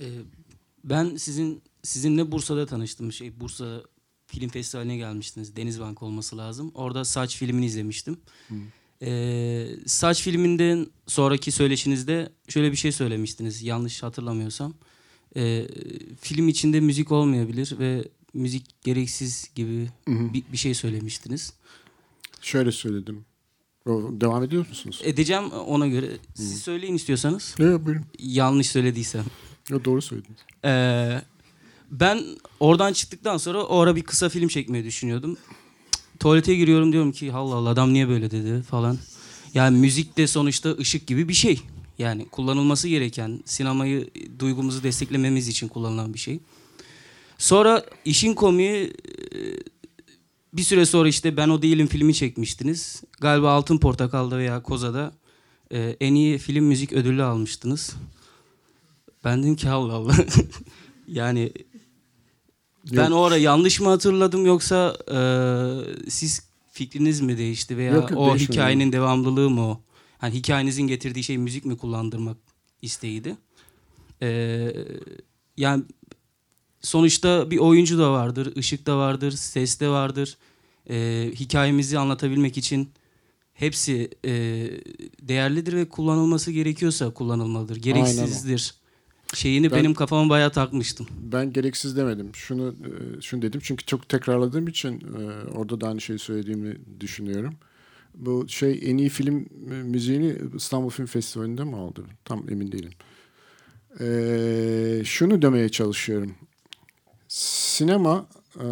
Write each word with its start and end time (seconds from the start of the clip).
Ee, 0.00 0.04
ben 0.84 1.16
sizin 1.16 1.62
sizinle 1.82 2.32
Bursa'da 2.32 2.66
tanıştım. 2.66 3.12
Şey 3.12 3.40
Bursa 3.40 3.82
Film 4.26 4.48
Festivali'ne 4.48 4.96
gelmiştiniz. 4.96 5.56
Denizbank 5.56 6.02
olması 6.02 6.38
lazım. 6.38 6.70
Orada 6.74 7.04
Saç 7.04 7.36
filmini 7.36 7.66
izlemiştim. 7.66 8.16
Ee, 9.02 9.68
Saç 9.86 10.22
filminden 10.22 10.86
sonraki 11.06 11.50
söyleşinizde 11.50 12.32
şöyle 12.48 12.72
bir 12.72 12.76
şey 12.76 12.92
söylemiştiniz. 12.92 13.62
Yanlış 13.62 14.02
hatırlamıyorsam. 14.02 14.74
Ee, 15.36 15.68
film 16.20 16.48
içinde 16.48 16.80
müzik 16.80 17.12
olmayabilir 17.12 17.74
ve 17.78 18.04
müzik 18.34 18.82
gereksiz 18.82 19.50
gibi 19.54 19.88
bir, 20.08 20.42
bir 20.52 20.56
şey 20.56 20.74
söylemiştiniz. 20.74 21.52
Şöyle 22.40 22.72
söyledim. 22.72 23.24
Devam 24.20 24.42
ediyor 24.42 24.68
musunuz? 24.68 25.00
Edeceğim 25.04 25.50
ona 25.50 25.86
göre. 25.86 26.10
Siz 26.34 26.62
söyleyin 26.62 26.94
istiyorsanız. 26.94 27.54
Yok 27.58 27.86
buyurun. 27.86 28.04
Yanlış 28.18 28.70
söylediysem. 28.70 29.24
Yo, 29.70 29.84
doğru 29.84 30.02
söylediniz. 30.02 30.38
Ee, 30.64 31.22
ben 31.90 32.24
oradan 32.60 32.92
çıktıktan 32.92 33.36
sonra 33.36 33.62
o 33.62 33.78
ara 33.78 33.96
bir 33.96 34.02
kısa 34.02 34.28
film 34.28 34.48
çekmeyi 34.48 34.84
düşünüyordum. 34.84 35.34
Cık, 35.34 35.58
Tuvalete 36.20 36.54
giriyorum 36.54 36.92
diyorum 36.92 37.12
ki 37.12 37.32
Allah 37.32 37.54
Allah 37.54 37.68
adam 37.68 37.92
niye 37.92 38.08
böyle 38.08 38.30
dedi 38.30 38.62
falan. 38.62 38.98
Yani 39.54 39.78
müzik 39.78 40.16
de 40.16 40.26
sonuçta 40.26 40.70
ışık 40.70 41.06
gibi 41.06 41.28
bir 41.28 41.34
şey. 41.34 41.60
Yani 41.98 42.28
kullanılması 42.28 42.88
gereken, 42.88 43.42
sinemayı 43.44 44.10
duygumuzu 44.38 44.82
desteklememiz 44.82 45.48
için 45.48 45.68
kullanılan 45.68 46.14
bir 46.14 46.18
şey. 46.18 46.40
Sonra 47.38 47.84
işin 48.04 48.34
komiği 48.34 48.84
e, 48.84 49.38
bir 50.52 50.62
süre 50.62 50.86
sonra 50.86 51.08
işte 51.08 51.36
Ben 51.36 51.48
O 51.48 51.62
Değilim 51.62 51.86
filmi 51.86 52.14
çekmiştiniz. 52.14 53.02
Galiba 53.20 53.52
Altın 53.52 53.78
Portakal'da 53.78 54.38
veya 54.38 54.62
Koza'da 54.62 55.12
e, 55.72 55.96
en 56.00 56.14
iyi 56.14 56.38
film 56.38 56.64
müzik 56.64 56.92
ödülü 56.92 57.22
almıştınız. 57.22 57.96
Ben 59.24 59.42
dedim 59.42 59.56
ki 59.56 59.68
Allah 59.70 59.92
Allah. 59.92 60.14
yani 61.08 61.52
ben 62.92 63.10
Yok. 63.10 63.18
o 63.18 63.24
ara 63.24 63.36
yanlış 63.36 63.80
mı 63.80 63.88
hatırladım 63.88 64.46
yoksa 64.46 64.96
e, 65.10 65.18
siz 66.10 66.48
fikriniz 66.72 67.20
mi 67.20 67.38
değişti 67.38 67.76
veya 67.76 67.92
Yok, 67.92 68.10
yok, 68.10 68.20
o 68.20 68.28
değişmedi. 68.30 68.52
hikayenin 68.52 68.92
devamlılığı 68.92 69.50
mı 69.50 69.66
o? 69.70 69.80
Hani 70.18 70.34
hikayenizin 70.34 70.86
getirdiği 70.86 71.24
şey 71.24 71.38
müzik 71.38 71.64
mi 71.64 71.76
kullandırmak 71.76 72.36
isteğiydi? 72.82 73.36
E, 74.22 74.72
yani 75.56 75.84
sonuçta 76.80 77.50
bir 77.50 77.58
oyuncu 77.58 77.98
da 77.98 78.12
vardır, 78.12 78.56
ışık 78.56 78.86
da 78.86 78.98
vardır, 78.98 79.32
ses 79.32 79.80
de 79.80 79.88
vardır. 79.88 80.36
E, 80.90 81.30
hikayemizi 81.34 81.98
anlatabilmek 81.98 82.58
için 82.58 82.90
hepsi 83.54 84.10
e, 84.24 84.30
değerlidir 85.22 85.72
ve 85.72 85.88
kullanılması 85.88 86.50
gerekiyorsa 86.52 87.10
kullanılmalıdır. 87.10 87.76
Gereksizdir. 87.76 88.74
Şeyini 89.34 89.70
Ben- 89.70 89.78
benim 89.78 89.94
kafama 89.94 90.30
bayağı 90.30 90.50
takmıştım. 90.52 91.06
Ben 91.22 91.52
gereksiz 91.52 91.96
demedim. 91.96 92.30
Şunu 92.34 92.68
e, 92.68 93.20
şunu 93.20 93.42
dedim 93.42 93.60
çünkü 93.64 93.86
çok 93.86 94.08
tekrarladığım 94.08 94.68
için 94.68 95.00
e, 95.00 95.50
orada 95.50 95.80
da 95.80 95.88
aynı 95.88 96.00
şeyi 96.00 96.18
söylediğimi 96.18 96.76
düşünüyorum. 97.00 97.54
Bu 98.14 98.48
şey 98.48 98.80
en 98.84 98.96
iyi 98.96 99.08
film 99.08 99.46
e, 99.70 99.74
müziğini 99.82 100.36
İstanbul 100.56 100.90
Film 100.90 101.06
Festivali'nde 101.06 101.64
mi 101.64 101.76
aldı? 101.76 102.04
Tam 102.24 102.50
emin 102.50 102.72
değilim. 102.72 102.92
E, 104.00 105.04
şunu 105.04 105.42
demeye 105.42 105.68
çalışıyorum. 105.68 106.34
Sinema 107.28 108.28
e, 108.56 108.66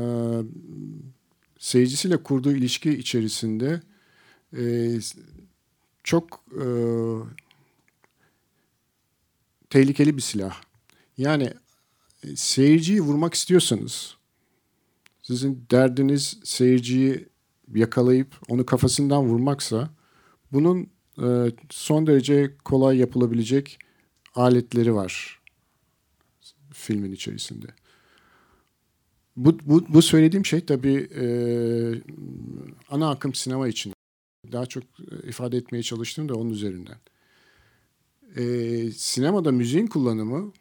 seyircisiyle 1.58 2.16
kurduğu 2.16 2.52
ilişki 2.52 2.90
içerisinde 2.90 3.80
e, 4.56 4.62
çok 6.04 6.44
e, 6.52 6.64
tehlikeli 9.70 10.16
bir 10.16 10.22
silah. 10.22 10.60
Yani 11.18 11.52
e, 12.22 12.36
seyirciyi 12.36 13.00
vurmak 13.00 13.34
istiyorsanız 13.34 14.16
sizin 15.22 15.66
derdiniz 15.70 16.38
seyirciyi 16.44 17.28
yakalayıp 17.74 18.34
onu 18.48 18.66
kafasından 18.66 19.24
vurmaksa 19.24 19.90
bunun 20.52 20.90
e, 21.22 21.52
son 21.70 22.06
derece 22.06 22.56
kolay 22.64 22.96
yapılabilecek 22.96 23.78
aletleri 24.34 24.94
var 24.94 25.40
filmin 26.72 27.12
içerisinde. 27.12 27.66
Bu, 29.36 29.58
bu, 29.66 29.86
bu 29.88 30.02
söylediğim 30.02 30.46
şey 30.46 30.66
tabii 30.66 31.08
e, 31.14 31.24
ana 32.88 33.10
akım 33.10 33.34
sinema 33.34 33.68
için 33.68 33.92
daha 34.52 34.66
çok 34.66 34.82
e, 34.82 35.28
ifade 35.28 35.56
etmeye 35.56 35.82
çalıştım 35.82 36.28
da 36.28 36.34
onun 36.34 36.50
üzerinden. 36.50 36.98
E, 38.36 38.90
sinemada 38.90 39.52
müziğin 39.52 39.86
kullanımı 39.86 40.52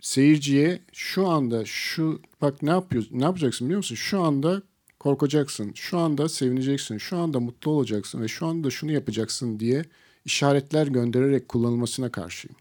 seyirciye 0.00 0.82
şu 0.92 1.28
anda 1.28 1.64
şu 1.64 2.22
bak 2.40 2.62
ne 2.62 2.70
yapıyorsun 2.70 3.18
ne 3.18 3.24
yapacaksın 3.24 3.66
biliyor 3.66 3.78
musun? 3.78 3.94
Şu 3.94 4.20
anda 4.20 4.62
korkacaksın, 4.98 5.72
şu 5.74 5.98
anda 5.98 6.28
sevineceksin, 6.28 6.98
şu 6.98 7.16
anda 7.16 7.40
mutlu 7.40 7.70
olacaksın 7.70 8.22
ve 8.22 8.28
şu 8.28 8.46
anda 8.46 8.70
şunu 8.70 8.92
yapacaksın 8.92 9.60
diye 9.60 9.84
işaretler 10.24 10.86
göndererek 10.86 11.48
kullanılmasına 11.48 12.12
karşıyım. 12.12 12.56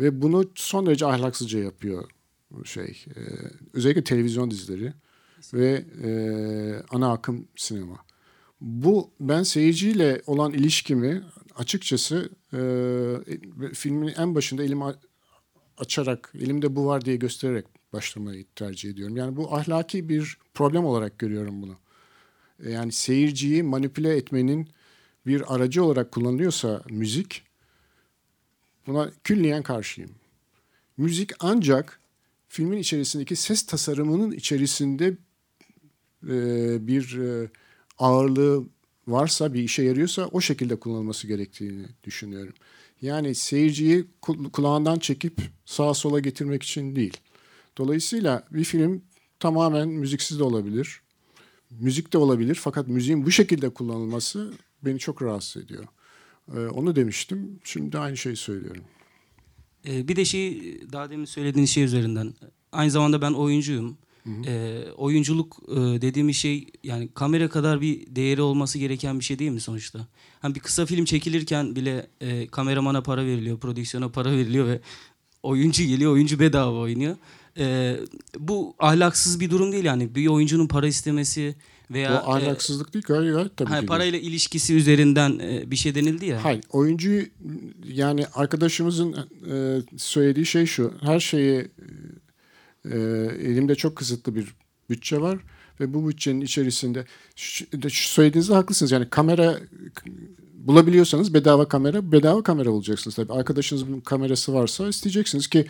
Ve 0.00 0.22
bunu 0.22 0.50
son 0.54 0.86
derece 0.86 1.06
ahlaksızca 1.06 1.58
yapıyor 1.58 2.10
şey. 2.64 3.04
e, 3.16 3.20
özellikle 3.72 4.04
televizyon 4.04 4.50
dizileri 4.50 4.92
ve 5.54 5.84
e, 6.04 6.10
ana 6.90 7.12
akım 7.12 7.48
sinema. 7.56 7.96
Bu 8.60 9.10
ben 9.20 9.42
seyirciyle 9.42 10.22
olan 10.26 10.52
ilişkimi 10.52 11.22
açıkçası 11.60 12.30
e, 12.52 12.60
filmin 13.74 14.12
en 14.16 14.34
başında 14.34 14.62
elimi 14.64 14.84
açarak 15.78 16.32
elimde 16.34 16.76
bu 16.76 16.86
var 16.86 17.04
diye 17.04 17.16
göstererek 17.16 17.66
başlamayı 17.92 18.44
tercih 18.56 18.90
ediyorum. 18.90 19.16
Yani 19.16 19.36
bu 19.36 19.54
ahlaki 19.54 20.08
bir 20.08 20.38
problem 20.54 20.84
olarak 20.84 21.18
görüyorum 21.18 21.62
bunu. 21.62 21.76
E, 22.64 22.70
Yani 22.70 22.92
seyirciyi 22.92 23.62
manipüle 23.62 24.16
etmenin 24.16 24.68
bir 25.26 25.54
aracı 25.54 25.84
olarak 25.84 26.12
kullanılıyorsa 26.12 26.82
müzik 26.90 27.42
buna 28.86 29.10
külliyen 29.24 29.62
karşıyım. 29.62 30.10
Müzik 30.96 31.30
ancak 31.40 32.00
filmin 32.48 32.78
içerisindeki 32.78 33.36
ses 33.36 33.66
tasarımının 33.66 34.32
içerisinde 34.32 35.16
e, 36.28 36.36
bir 36.86 37.18
e, 37.18 37.50
ağırlığı 37.98 38.64
varsa 39.08 39.54
bir 39.54 39.62
işe 39.62 39.82
yarıyorsa 39.82 40.26
o 40.26 40.40
şekilde 40.40 40.76
kullanılması 40.76 41.26
gerektiğini 41.26 41.86
düşünüyorum. 42.04 42.54
Yani 43.02 43.34
seyirciyi 43.34 44.04
kul- 44.22 44.50
kulağından 44.50 44.98
çekip 44.98 45.40
sağa 45.64 45.94
sola 45.94 46.20
getirmek 46.20 46.62
için 46.62 46.96
değil. 46.96 47.16
Dolayısıyla 47.78 48.46
bir 48.50 48.64
film 48.64 49.02
tamamen 49.40 49.88
müziksiz 49.88 50.38
de 50.38 50.42
olabilir. 50.42 51.00
Müzik 51.70 52.12
de 52.12 52.18
olabilir 52.18 52.54
fakat 52.54 52.88
müziğin 52.88 53.26
bu 53.26 53.30
şekilde 53.30 53.70
kullanılması 53.70 54.52
beni 54.82 54.98
çok 54.98 55.22
rahatsız 55.22 55.62
ediyor. 55.64 55.84
Ee, 56.56 56.58
onu 56.58 56.96
demiştim. 56.96 57.60
Şimdi 57.64 57.98
aynı 57.98 58.16
şeyi 58.16 58.36
söylüyorum. 58.36 58.82
Ee, 59.86 60.08
bir 60.08 60.16
de 60.16 60.24
şey 60.24 60.76
daha 60.92 61.10
demin 61.10 61.24
söylediğiniz 61.24 61.70
şey 61.70 61.84
üzerinden. 61.84 62.34
Aynı 62.72 62.90
zamanda 62.90 63.22
ben 63.22 63.32
oyuncuyum. 63.32 63.98
Ee, 64.46 64.82
oyunculuk 64.96 65.56
e, 65.68 65.76
dediğimiz 65.76 66.36
şey 66.36 66.66
yani 66.82 67.08
kamera 67.14 67.48
kadar 67.48 67.80
bir 67.80 68.16
değeri 68.16 68.42
olması 68.42 68.78
gereken 68.78 69.18
bir 69.18 69.24
şey 69.24 69.38
değil 69.38 69.50
mi 69.50 69.60
sonuçta? 69.60 70.06
Hani 70.40 70.54
bir 70.54 70.60
kısa 70.60 70.86
film 70.86 71.04
çekilirken 71.04 71.76
bile 71.76 72.06
e, 72.20 72.46
kameramana 72.46 73.02
para 73.02 73.26
veriliyor, 73.26 73.58
prodüksiyona 73.58 74.08
para 74.08 74.32
veriliyor 74.32 74.66
ve 74.66 74.80
oyuncu 75.42 75.84
geliyor, 75.84 76.12
oyuncu 76.12 76.38
bedava 76.38 76.78
oynuyor. 76.78 77.16
Ee, 77.58 77.96
bu 78.38 78.74
ahlaksız 78.78 79.40
bir 79.40 79.50
durum 79.50 79.72
değil 79.72 79.84
yani. 79.84 80.14
Bir 80.14 80.26
oyuncunun 80.26 80.66
para 80.66 80.86
istemesi 80.86 81.54
veya 81.90 82.22
o 82.26 82.32
ahlaksızlık 82.32 82.94
değil 82.94 83.04
gayet, 83.08 83.34
gayet 83.34 83.56
tabii 83.56 83.70
e, 83.70 83.72
ha, 83.72 83.76
ki. 83.76 83.80
değil. 83.80 83.88
parayla 83.88 84.18
ilişkisi 84.18 84.74
üzerinden 84.74 85.38
e, 85.38 85.70
bir 85.70 85.76
şey 85.76 85.94
denildi 85.94 86.26
ya. 86.26 86.44
Hayır, 86.44 86.60
oyuncuyu 86.70 87.26
yani 87.84 88.26
arkadaşımızın 88.34 89.16
e, 89.50 89.82
söylediği 89.96 90.46
şey 90.46 90.66
şu. 90.66 90.94
Her 91.00 91.20
şeyi 91.20 91.68
e, 92.84 92.98
elimde 93.40 93.74
çok 93.74 93.96
kısıtlı 93.96 94.34
bir 94.34 94.54
bütçe 94.90 95.20
var 95.20 95.38
ve 95.80 95.94
bu 95.94 96.08
bütçenin 96.08 96.40
içerisinde 96.40 97.04
şu, 97.36 97.64
şu 97.90 98.08
söylediğinizde 98.08 98.54
haklısınız. 98.54 98.92
Yani 98.92 99.10
kamera 99.10 99.58
bulabiliyorsanız 100.54 101.34
bedava 101.34 101.68
kamera, 101.68 102.12
bedava 102.12 102.42
kamera 102.42 102.72
bulacaksınız 102.72 103.14
tabii. 103.14 103.32
Arkadaşınızın 103.32 104.00
kamerası 104.00 104.54
varsa 104.54 104.88
isteyeceksiniz 104.88 105.46
ki 105.48 105.66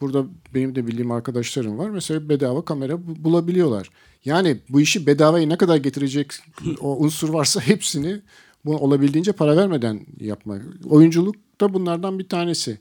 burada 0.00 0.26
benim 0.54 0.74
de 0.74 0.86
bildiğim 0.86 1.10
arkadaşlarım 1.10 1.78
var. 1.78 1.90
Mesela 1.90 2.28
bedava 2.28 2.64
kamera 2.64 3.06
bu- 3.06 3.24
bulabiliyorlar. 3.24 3.90
Yani 4.24 4.56
bu 4.68 4.80
işi 4.80 5.06
bedavaya 5.06 5.46
ne 5.46 5.56
kadar 5.56 5.76
getirecek 5.76 6.32
o 6.80 6.96
unsur 7.04 7.28
varsa 7.28 7.60
hepsini 7.60 8.20
bu 8.64 8.76
olabildiğince 8.76 9.32
para 9.32 9.56
vermeden 9.56 10.06
yapmak. 10.20 10.62
Oyunculuk 10.90 11.36
da 11.60 11.74
bunlardan 11.74 12.18
bir 12.18 12.28
tanesi. 12.28 12.78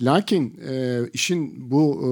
Lakin 0.00 0.60
e, 0.68 1.00
işin 1.12 1.70
bu 1.70 2.00
e, 2.02 2.10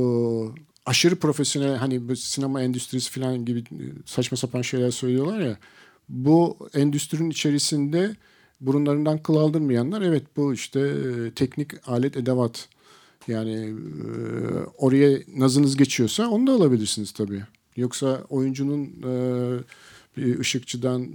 aşırı 0.87 1.17
profesyonel 1.17 1.77
hani 1.77 2.09
bu 2.09 2.17
sinema 2.17 2.63
endüstrisi 2.63 3.11
falan 3.11 3.45
gibi 3.45 3.59
e, 3.61 3.85
saçma 4.07 4.37
sapan 4.37 4.63
şeyler 4.63 4.91
söylüyorlar 4.91 5.41
ya. 5.41 5.59
Bu 6.09 6.57
endüstrinin 6.75 7.31
içerisinde 7.31 8.17
burunlarından 8.61 9.23
kıl 9.23 9.37
aldırmayanlar 9.37 10.03
evet 10.03 10.23
bu 10.37 10.55
işte 10.55 10.81
e, 10.81 11.31
teknik 11.31 11.89
alet 11.89 12.17
edevat 12.17 12.69
Yani 13.29 13.55
e, 13.55 14.09
oraya 14.79 15.19
nazınız 15.37 15.77
geçiyorsa 15.77 16.29
onu 16.29 16.47
da 16.47 16.53
alabilirsiniz 16.53 17.13
tabii. 17.13 17.43
Yoksa 17.77 18.25
oyuncunun 18.29 19.03
bir 20.17 20.39
ışıkçıdan 20.39 21.09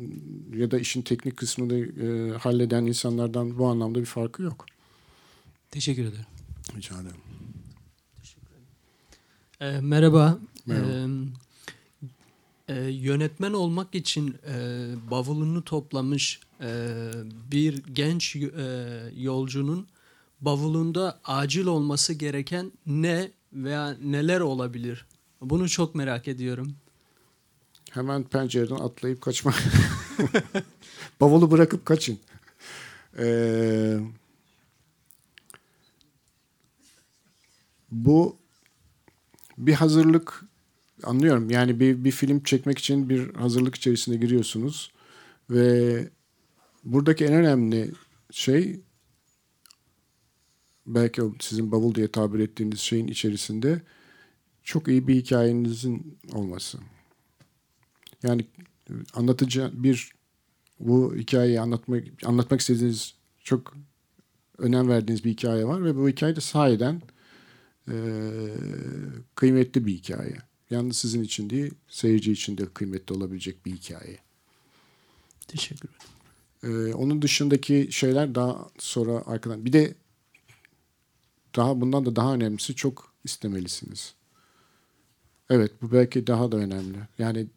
ya 0.56 0.72
da 0.72 0.80
işin 0.80 1.01
teknik 1.01 1.38
kısmını 1.38 1.77
e, 1.77 2.38
halleden 2.38 2.86
insanlardan 2.86 3.57
bu 3.57 3.68
anlamda 3.68 4.00
bir 4.00 4.06
farkı 4.06 4.44
yok. 4.44 4.65
Teşekkür 5.72 6.01
ederim. 6.01 6.25
Rica 6.77 6.95
ederim. 6.95 7.22
E, 9.62 9.80
merhaba. 9.82 10.38
Merhaba. 10.66 10.90
E, 12.70 12.74
e, 12.74 12.92
yönetmen 12.92 13.54
olmak 13.54 13.96
için 13.96 14.36
e, 14.48 14.56
bavulunu 15.12 15.64
toplamış 15.64 16.40
e, 16.62 16.98
bir 17.52 17.84
genç 17.84 18.36
e, 18.36 18.42
yolcunun 19.18 19.88
bavulunda 20.42 21.20
acil 21.26 21.66
olması 21.66 22.14
gereken 22.14 22.72
ne 22.86 23.32
veya 23.54 23.98
neler 24.04 24.40
olabilir? 24.40 25.06
Bunu 25.42 25.70
çok 25.70 25.96
merak 25.96 26.28
ediyorum. 26.28 26.76
Hemen 27.92 28.24
pencereden 28.24 28.76
atlayıp 28.76 29.22
kaçmak. 29.22 29.64
Bavulu 31.22 31.52
bırakıp 31.52 31.86
kaçın. 31.86 32.20
Ee, 33.18 34.00
bu 37.92 38.38
bir 39.60 39.74
hazırlık 39.74 40.46
anlıyorum. 41.04 41.50
Yani 41.50 41.80
bir, 41.80 42.04
bir 42.04 42.12
film 42.12 42.44
çekmek 42.44 42.78
için 42.78 43.10
bir 43.10 43.34
hazırlık 43.34 43.76
içerisine 43.76 44.16
giriyorsunuz 44.16 44.92
ve 45.50 46.10
buradaki 46.84 47.26
en 47.26 47.34
önemli 47.34 47.92
şey 48.32 48.80
belki 50.88 51.22
sizin 51.40 51.72
bavul 51.72 51.96
diye 51.96 52.12
tabir 52.12 52.40
ettiğiniz 52.40 52.80
şeyin 52.80 53.08
içerisinde 53.08 53.82
çok 54.64 54.88
iyi 54.88 55.08
bir 55.08 55.16
hikayenizin 55.16 56.18
olması. 56.34 56.78
Yani 58.24 58.46
anlatıcı 59.14 59.72
bir 59.74 60.12
bu 60.80 61.16
hikayeyi 61.16 61.62
anlatmak 61.62 62.04
anlatmak 62.26 62.60
istediğiniz 62.60 63.14
çok 63.44 63.74
önem 64.58 64.90
verdiğiniz 64.90 65.24
bir 65.24 65.30
hikaye 65.30 65.66
var 65.66 65.86
ve 65.86 65.96
bu 65.96 66.10
hikaye 66.10 66.36
de 66.36 66.42
sahiden 66.42 67.02
e, 67.89 67.97
kıymetli 69.36 69.86
bir 69.86 69.94
hikaye. 69.94 70.38
Yalnız 70.69 70.97
sizin 70.97 71.24
için 71.24 71.50
değil, 71.50 71.74
seyirci 71.88 72.31
için 72.31 72.57
de 72.57 72.65
kıymetli 72.65 73.15
olabilecek 73.15 73.65
bir 73.65 73.71
hikaye. 73.71 74.18
Teşekkür 75.47 75.89
ederim. 75.89 76.19
Ee, 76.63 76.94
onun 76.94 77.21
dışındaki 77.21 77.88
şeyler 77.91 78.36
daha 78.36 78.69
sonra 78.80 79.24
arkadan. 79.25 79.65
Bir 79.65 79.74
de 79.74 79.95
daha 81.56 81.81
bundan 81.81 82.06
da 82.06 82.15
daha 82.15 82.33
önemlisi 82.33 82.75
çok 82.75 83.13
istemelisiniz. 83.24 84.13
Evet 85.50 85.71
bu 85.81 85.91
belki 85.91 86.27
daha 86.27 86.51
da 86.51 86.57
önemli. 86.57 86.97
Yani 87.19 87.47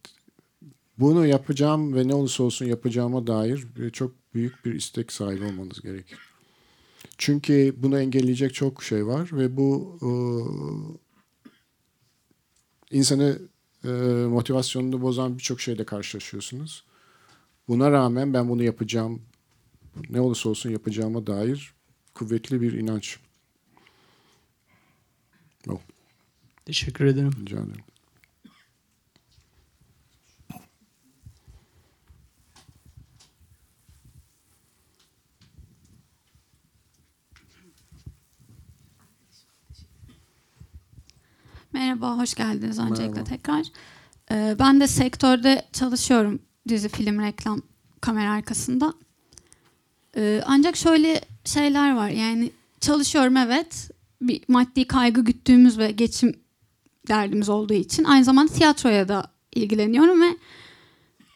bunu 0.98 1.26
yapacağım 1.26 1.94
ve 1.94 2.08
ne 2.08 2.14
olursa 2.14 2.42
olsun 2.42 2.66
yapacağıma 2.66 3.26
dair 3.26 3.66
çok 3.92 4.12
büyük 4.34 4.64
bir 4.64 4.74
istek 4.74 5.12
sahibi 5.12 5.44
olmanız 5.44 5.80
gerekir. 5.80 6.18
Çünkü 7.24 7.74
bunu 7.76 8.00
engelleyecek 8.00 8.54
çok 8.54 8.82
şey 8.82 9.06
var 9.06 9.28
ve 9.32 9.56
bu 9.56 9.98
e, 10.02 10.10
insanı 12.96 13.38
e, 13.84 13.88
motivasyonunu 14.26 15.02
bozan 15.02 15.38
birçok 15.38 15.60
şeyle 15.60 15.84
karşılaşıyorsunuz. 15.84 16.84
Buna 17.68 17.90
rağmen 17.90 18.34
ben 18.34 18.48
bunu 18.48 18.62
yapacağım, 18.62 19.22
ne 20.10 20.20
olursa 20.20 20.48
olsun 20.48 20.70
yapacağıma 20.70 21.26
dair 21.26 21.74
kuvvetli 22.14 22.60
bir 22.60 22.72
inanç. 22.72 23.18
Oh, 25.68 25.80
Teşekkür 26.64 27.04
ederim. 27.04 27.32
rica 27.40 27.56
ederim. 27.56 27.84
Merhaba, 41.72 42.18
hoş 42.18 42.34
geldiniz 42.34 42.78
öncelikle 42.78 43.24
tekrar. 43.24 43.66
Ee, 44.30 44.56
ben 44.58 44.80
de 44.80 44.86
sektörde 44.86 45.62
çalışıyorum 45.72 46.42
dizi, 46.68 46.88
film, 46.88 47.20
reklam, 47.20 47.62
kamera 48.00 48.32
arkasında. 48.32 48.94
Ee, 50.16 50.42
ancak 50.46 50.76
şöyle 50.76 51.20
şeyler 51.44 51.94
var 51.94 52.08
yani 52.08 52.50
çalışıyorum 52.80 53.36
evet 53.36 53.90
bir 54.22 54.42
maddi 54.48 54.86
kaygı 54.86 55.24
güttüğümüz 55.24 55.78
ve 55.78 55.90
geçim 55.90 56.36
derdimiz 57.08 57.48
olduğu 57.48 57.74
için 57.74 58.04
aynı 58.04 58.24
zamanda 58.24 58.52
tiyatroya 58.52 59.08
da 59.08 59.24
ilgileniyorum 59.54 60.22
ve 60.22 60.36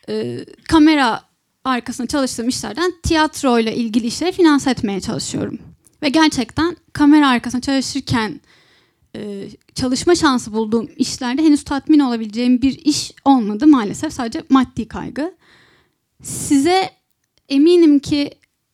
e, 0.08 0.44
kamera 0.68 1.22
arkasında 1.64 2.06
çalıştığım 2.06 2.48
işlerden 2.48 2.92
tiyatroyla 3.02 3.72
ilgili 3.72 4.06
işleri 4.06 4.32
finanse 4.32 4.70
etmeye 4.70 5.00
çalışıyorum. 5.00 5.58
Ve 6.02 6.08
gerçekten 6.08 6.76
kamera 6.92 7.28
arkasında 7.28 7.62
çalışırken 7.62 8.40
e, 9.16 9.48
çalışma 9.74 10.14
şansı 10.14 10.52
bulduğum 10.52 10.90
işlerde 10.96 11.42
henüz 11.42 11.64
tatmin 11.64 11.98
olabileceğim 11.98 12.62
bir 12.62 12.78
iş 12.84 13.12
olmadı 13.24 13.66
maalesef. 13.66 14.12
Sadece 14.12 14.42
maddi 14.48 14.88
kaygı. 14.88 15.34
Size 16.22 16.90
eminim 17.48 17.98
ki 17.98 18.30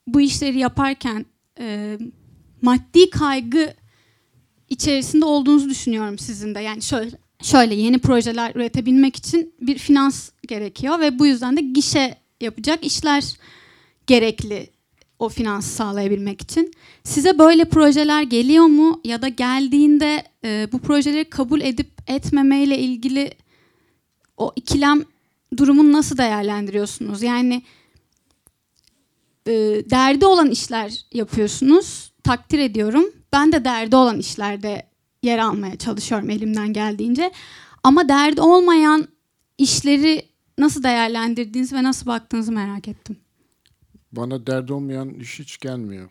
bu 0.07 0.21
işleri 0.21 0.59
yaparken 0.59 1.27
e, 1.59 1.99
maddi 2.63 3.11
kaygı 3.11 3.75
içerisinde 4.69 5.25
olduğunuzu 5.25 5.71
düşünüyorum 5.71 6.19
sizin 6.19 6.55
de. 6.55 6.61
Yani 6.61 6.83
şöyle 6.83 7.11
şöyle 7.43 7.75
yeni 7.75 7.99
projeler 7.99 8.53
üretebilmek 8.55 9.17
için 9.17 9.55
bir 9.61 9.79
finans 9.79 10.31
gerekiyor 10.49 11.01
ve 11.01 11.19
bu 11.19 11.27
yüzden 11.27 11.57
de 11.57 11.61
gişe 11.61 12.15
yapacak 12.41 12.85
işler 12.85 13.25
gerekli 14.07 14.71
o 15.23 15.29
finansı 15.29 15.71
sağlayabilmek 15.71 16.41
için. 16.41 16.73
Size 17.05 17.39
böyle 17.39 17.65
projeler 17.65 18.23
geliyor 18.23 18.65
mu 18.65 19.01
ya 19.05 19.23
da 19.23 19.29
geldiğinde 19.29 20.25
e, 20.45 20.69
bu 20.73 20.79
projeleri 20.79 21.31
kabul 21.31 21.61
edip 21.61 21.91
etmemeyle 22.07 22.79
ilgili 22.79 23.31
o 24.37 24.53
ikilem 24.57 25.05
durumunu 25.57 25.93
nasıl 25.93 26.19
değerlendiriyorsunuz? 26.19 27.23
Yani 27.23 27.63
e, 29.47 29.53
derdi 29.91 30.27
olan 30.27 30.51
işler 30.51 31.05
yapıyorsunuz. 31.13 32.13
Takdir 32.25 32.59
ediyorum. 32.59 33.05
Ben 33.33 33.53
de 33.53 33.65
derdi 33.65 33.97
olan 33.97 34.19
işlerde 34.19 34.87
yer 35.23 35.39
almaya 35.39 35.79
çalışıyorum 35.79 36.31
elimden 36.31 36.73
geldiğince. 36.73 37.33
Ama 37.83 38.09
derdi 38.09 38.41
olmayan 38.41 39.09
işleri 39.59 40.23
nasıl 40.59 40.83
değerlendirdiğiniz 40.83 41.73
ve 41.73 41.83
nasıl 41.83 42.07
baktığınızı 42.07 42.53
merak 42.53 42.89
ettim. 42.89 43.17
Bana 44.13 44.47
derdi 44.47 44.73
olmayan 44.73 45.11
iş 45.11 45.39
hiç 45.39 45.59
gelmiyor. 45.59 46.11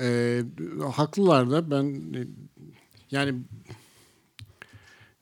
Ee, 0.00 0.42
haklılar 0.92 1.50
da 1.50 1.70
ben 1.70 2.14
e, 2.14 2.26
yani 3.10 3.42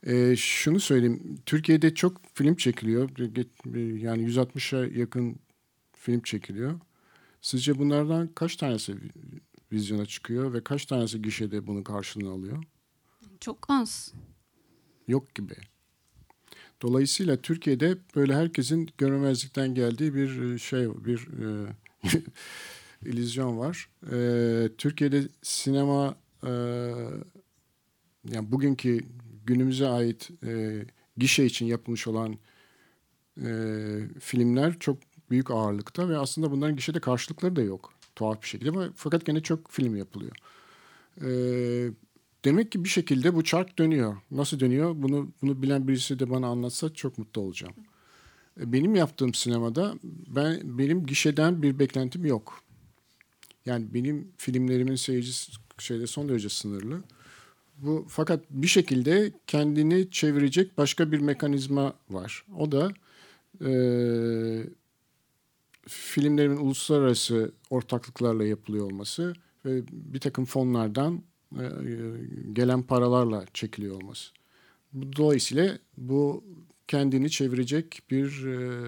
e, 0.06 0.36
şunu 0.36 0.80
söyleyeyim. 0.80 1.38
Türkiye'de 1.46 1.94
çok 1.94 2.20
film 2.34 2.56
çekiliyor. 2.56 3.10
Yani 3.98 4.22
160'a 4.22 4.98
yakın 4.98 5.36
film 5.92 6.20
çekiliyor. 6.20 6.80
Sizce 7.40 7.78
bunlardan 7.78 8.28
kaç 8.34 8.56
tanesi 8.56 8.96
vizyona 9.72 10.06
çıkıyor 10.06 10.52
ve 10.52 10.64
kaç 10.64 10.86
tanesi 10.86 11.22
gişede 11.22 11.66
bunun 11.66 11.82
karşılığını 11.82 12.30
alıyor? 12.30 12.64
Çok 13.40 13.70
az. 13.70 14.12
Yok 15.08 15.34
gibi. 15.34 15.54
Dolayısıyla 16.82 17.36
Türkiye'de 17.36 17.98
böyle 18.16 18.34
herkesin 18.34 18.88
görmezlikten 18.98 19.74
geldiği 19.74 20.14
bir 20.14 20.42
e, 20.42 20.58
şey, 20.58 20.88
bir 21.04 21.28
e, 21.42 21.66
illüzyon 23.10 23.58
var. 23.58 23.88
E, 24.12 24.68
Türkiye'de 24.78 25.22
sinema 25.42 26.16
e, 26.44 26.50
yani 28.32 28.52
bugünkü 28.52 29.00
günümüze 29.46 29.86
ait 29.86 30.30
e, 30.46 30.82
gişe 31.16 31.44
için 31.44 31.66
yapılmış 31.66 32.06
olan 32.06 32.38
e, 33.44 33.48
filmler 34.20 34.78
çok 34.78 34.98
büyük 35.30 35.50
ağırlıkta 35.50 36.08
ve 36.08 36.18
aslında 36.18 36.50
bunların 36.50 36.76
gişede 36.76 37.00
karşılıkları 37.00 37.56
da 37.56 37.62
yok 37.62 37.92
tuhaf 38.16 38.42
bir 38.42 38.46
şekilde 38.46 38.90
fakat 38.96 39.26
gene 39.26 39.40
çok 39.42 39.70
film 39.70 39.96
yapılıyor. 39.96 40.36
E, 41.22 41.28
demek 42.46 42.72
ki 42.72 42.84
bir 42.84 42.88
şekilde 42.88 43.34
bu 43.34 43.44
çark 43.44 43.78
dönüyor. 43.78 44.16
Nasıl 44.30 44.60
dönüyor? 44.60 44.94
Bunu 44.96 45.32
bunu 45.42 45.62
bilen 45.62 45.88
birisi 45.88 46.18
de 46.18 46.30
bana 46.30 46.46
anlatsa 46.46 46.94
çok 46.94 47.18
mutlu 47.18 47.40
olacağım. 47.40 47.74
E, 48.60 48.72
Benim 48.72 48.94
yaptığım 48.94 49.34
sinemada 49.34 49.94
ben 50.04 50.78
benim 50.78 51.06
gişeden 51.06 51.62
bir 51.62 51.78
beklentim 51.78 52.24
yok. 52.24 52.60
Yani 53.66 53.94
benim 53.94 54.28
filmlerimin 54.36 54.96
seyircisi 54.96 55.52
şeyde 55.78 56.06
son 56.06 56.28
derece 56.28 56.48
sınırlı. 56.48 57.02
Bu 57.78 58.06
fakat 58.08 58.40
bir 58.50 58.66
şekilde 58.66 59.32
kendini 59.46 60.10
çevirecek 60.10 60.78
başka 60.78 61.12
bir 61.12 61.20
mekanizma 61.20 61.94
var. 62.10 62.44
O 62.58 62.72
da 62.72 62.92
e, 63.64 63.70
filmlerimin 65.88 66.56
uluslararası 66.56 67.52
ortaklıklarla 67.70 68.44
yapılıyor 68.44 68.84
olması 68.84 69.34
ve 69.64 69.82
bir 69.92 70.20
takım 70.20 70.44
fonlardan 70.44 71.22
gelen 72.52 72.82
paralarla 72.82 73.44
çekiliyor 73.54 73.96
olması. 73.96 74.32
Dolayısıyla 75.16 75.78
bu 75.96 76.44
kendini 76.88 77.30
çevirecek 77.30 78.02
bir 78.10 78.46
e, 78.46 78.86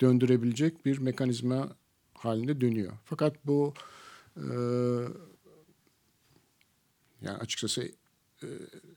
döndürebilecek 0.00 0.86
bir 0.86 0.98
mekanizma 0.98 1.76
halinde 2.14 2.60
dönüyor. 2.60 2.92
Fakat 3.04 3.46
bu 3.46 3.74
e, 4.36 4.46
yani 7.22 7.36
açıkçası 7.38 7.82
e, 8.42 8.48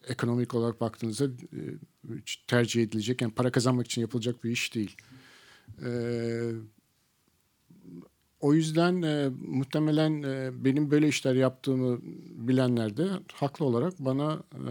ekonomik 0.08 0.53
olarak 0.55 0.81
baktığınızda 0.81 1.25
e, 1.25 1.62
tercih 2.48 2.84
edilecek 2.84 3.22
yani 3.22 3.34
para 3.34 3.51
kazanmak 3.51 3.86
için 3.86 4.01
yapılacak 4.01 4.43
bir 4.43 4.51
iş 4.51 4.75
değil. 4.75 4.96
O 8.41 8.53
yüzden 8.53 9.01
e, 9.01 9.29
muhtemelen 9.48 10.24
e, 10.24 10.65
benim 10.65 10.91
böyle 10.91 11.07
işler 11.07 11.36
yaptığımı 11.36 12.00
bilenler 12.48 12.98
de 12.98 13.07
haklı 13.33 13.65
olarak 13.65 14.00
bana 14.00 14.43
e, 14.53 14.65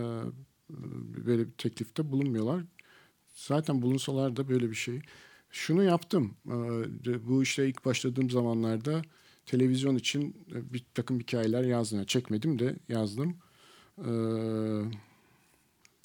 böyle 1.26 1.46
bir 1.46 1.52
teklifte 1.52 2.12
bulunmuyorlar. 2.12 2.64
Zaten 3.34 3.82
bulunsalar 3.82 4.36
da 4.36 4.48
böyle 4.48 4.70
bir 4.70 4.74
şey. 4.74 5.00
Şunu 5.50 5.84
yaptım. 5.84 6.34
E, 7.06 7.28
bu 7.28 7.42
işte 7.42 7.68
ilk 7.68 7.84
başladığım 7.84 8.30
zamanlarda 8.30 9.02
televizyon 9.46 9.96
için 9.96 10.36
e, 10.54 10.72
bir 10.72 10.84
takım 10.94 11.20
hikayeler 11.20 11.64
yazdım. 11.64 11.98
Yani 11.98 12.06
çekmedim 12.06 12.58
de 12.58 12.76
yazdım. 12.88 13.36
E, 13.98 14.10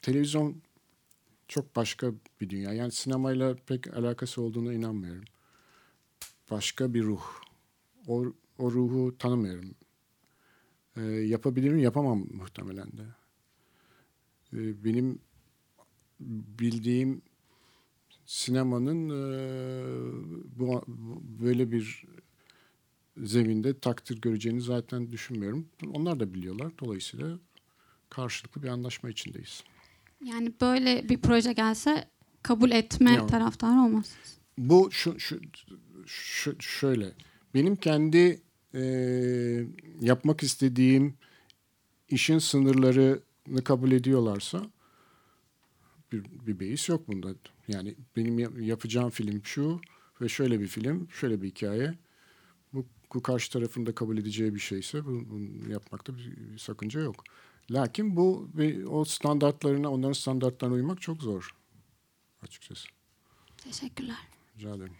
televizyon 0.01 0.55
çok 1.47 1.75
başka 1.75 2.11
bir 2.41 2.49
dünya. 2.49 2.73
Yani 2.73 2.91
sinemayla 2.91 3.55
pek 3.67 3.97
alakası 3.97 4.41
olduğuna 4.41 4.73
inanmıyorum. 4.73 5.25
Başka 6.51 6.93
bir 6.93 7.03
ruh. 7.03 7.44
O, 8.07 8.25
o 8.57 8.71
ruhu 8.71 9.17
tanımıyorum. 9.17 9.75
E, 10.97 11.01
yapabilirim, 11.01 11.77
yapamam 11.77 12.25
muhtemelen 12.31 12.87
de. 12.97 13.05
E, 14.53 14.83
benim 14.83 15.19
bildiğim 16.59 17.21
sinemanın 18.25 19.09
e, 19.09 19.17
bu, 20.59 20.83
böyle 21.41 21.71
bir 21.71 22.05
zeminde 23.17 23.79
takdir 23.79 24.21
göreceğini 24.21 24.61
zaten 24.61 25.11
düşünmüyorum. 25.11 25.67
Onlar 25.93 26.19
da 26.19 26.33
biliyorlar. 26.33 26.71
Dolayısıyla 26.79 27.39
karşılıklı 28.09 28.63
bir 28.63 28.67
anlaşma 28.67 29.09
içindeyiz. 29.09 29.63
Yani 30.25 30.53
böyle 30.61 31.09
bir 31.09 31.21
proje 31.21 31.53
gelse 31.53 32.09
kabul 32.43 32.71
etme 32.71 33.13
Yok. 33.13 33.29
taraftarı 33.29 33.79
olmaz. 33.79 34.15
Bu 34.57 34.91
şu, 34.91 35.19
şu, 35.19 35.39
şu 36.05 36.55
şöyle. 36.61 37.13
Benim 37.55 37.75
kendi 37.75 38.41
e, 38.73 38.81
yapmak 40.01 40.43
istediğim 40.43 41.17
işin 42.09 42.39
sınırlarını 42.39 43.63
kabul 43.63 43.91
ediyorlarsa 43.91 44.69
bir, 46.11 46.23
bir 46.47 46.59
beis 46.59 46.89
yok 46.89 47.07
bunda. 47.07 47.35
Yani 47.67 47.95
benim 48.15 48.39
yap- 48.39 48.61
yapacağım 48.61 49.09
film 49.09 49.41
şu 49.43 49.81
ve 50.21 50.29
şöyle 50.29 50.59
bir 50.59 50.67
film, 50.67 51.07
şöyle 51.11 51.41
bir 51.41 51.47
hikaye. 51.47 51.93
Bu, 52.73 52.85
bu 53.13 53.21
karşı 53.21 53.51
tarafın 53.51 53.85
da 53.85 53.95
kabul 53.95 54.17
edeceği 54.17 54.55
bir 54.55 54.59
şeyse 54.59 55.05
bu- 55.05 55.29
bunu 55.29 55.71
yapmakta 55.71 56.17
bir, 56.17 56.37
bir 56.53 56.57
sakınca 56.57 56.99
yok. 56.99 57.23
Lakin 57.71 58.15
bu 58.15 58.49
o 58.89 59.05
standartlarına, 59.05 59.91
onların 59.91 60.13
standartlarına 60.13 60.75
uymak 60.75 61.01
çok 61.01 61.21
zor 61.21 61.55
açıkçası. 62.41 62.87
Teşekkürler. 63.57 64.17
Rica 64.57 64.75
ederim. 64.75 64.93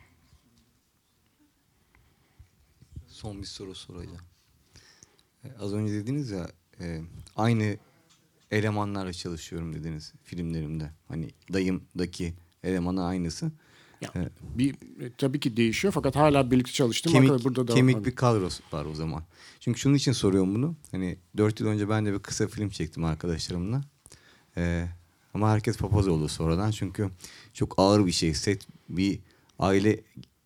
Son 3.16 3.42
bir 3.42 3.48
soru 3.48 3.76
soracağım. 3.76 4.26
E, 5.44 5.48
Az 5.60 5.74
önce 5.74 5.94
dediniz 5.94 6.32
ya 6.32 6.48
e, 6.80 7.02
aynı 7.36 7.78
elemanlarla 8.52 9.14
çalışıyorum 9.14 9.74
dediniz 9.74 10.14
filmlerimde. 10.24 10.92
Hani 11.08 11.30
dayımdaki 11.54 12.34
elemanı 12.64 13.06
aynısı. 13.06 13.52
Ya, 14.02 14.10
Evet. 14.16 14.32
bir 14.42 14.74
e, 14.74 15.12
tabii 15.18 15.40
ki 15.40 15.58
değişiyor 15.58 15.94
fakat 15.94 16.16
hala 16.16 16.52
birlikte 16.52 16.72
çalıştım. 16.72 17.14
Kemik, 17.14 17.44
burada 17.44 17.68
da 17.68 17.74
kemik 17.74 18.06
bir 18.06 18.16
kadrosu 18.16 18.64
var 18.72 18.86
o 18.86 18.94
zaman. 18.94 19.24
Çünkü 19.60 19.80
şunun 19.80 19.96
için 19.96 20.12
soruyorum 20.12 20.56
bunu. 20.56 20.76
Hani 20.92 21.18
dört 21.38 21.60
yıl 21.60 21.68
önce 21.68 21.90
ben 21.90 22.06
de 22.06 22.14
bir 22.14 22.20
kısa 22.20 22.48
film 22.48 22.70
çektim 22.70 23.06
arkadaşlarımla. 23.06 23.82
Ee, 24.58 24.88
ama 25.34 25.52
herkes 25.52 25.78
papaz 25.78 26.08
oldu 26.08 26.28
sonradan. 26.28 26.72
Çünkü 26.72 27.10
çok 27.54 27.74
ağır 27.78 28.06
bir 28.06 28.12
şey. 28.12 28.34
Set 28.34 28.68
bir 28.90 29.20
aile 29.60 30.02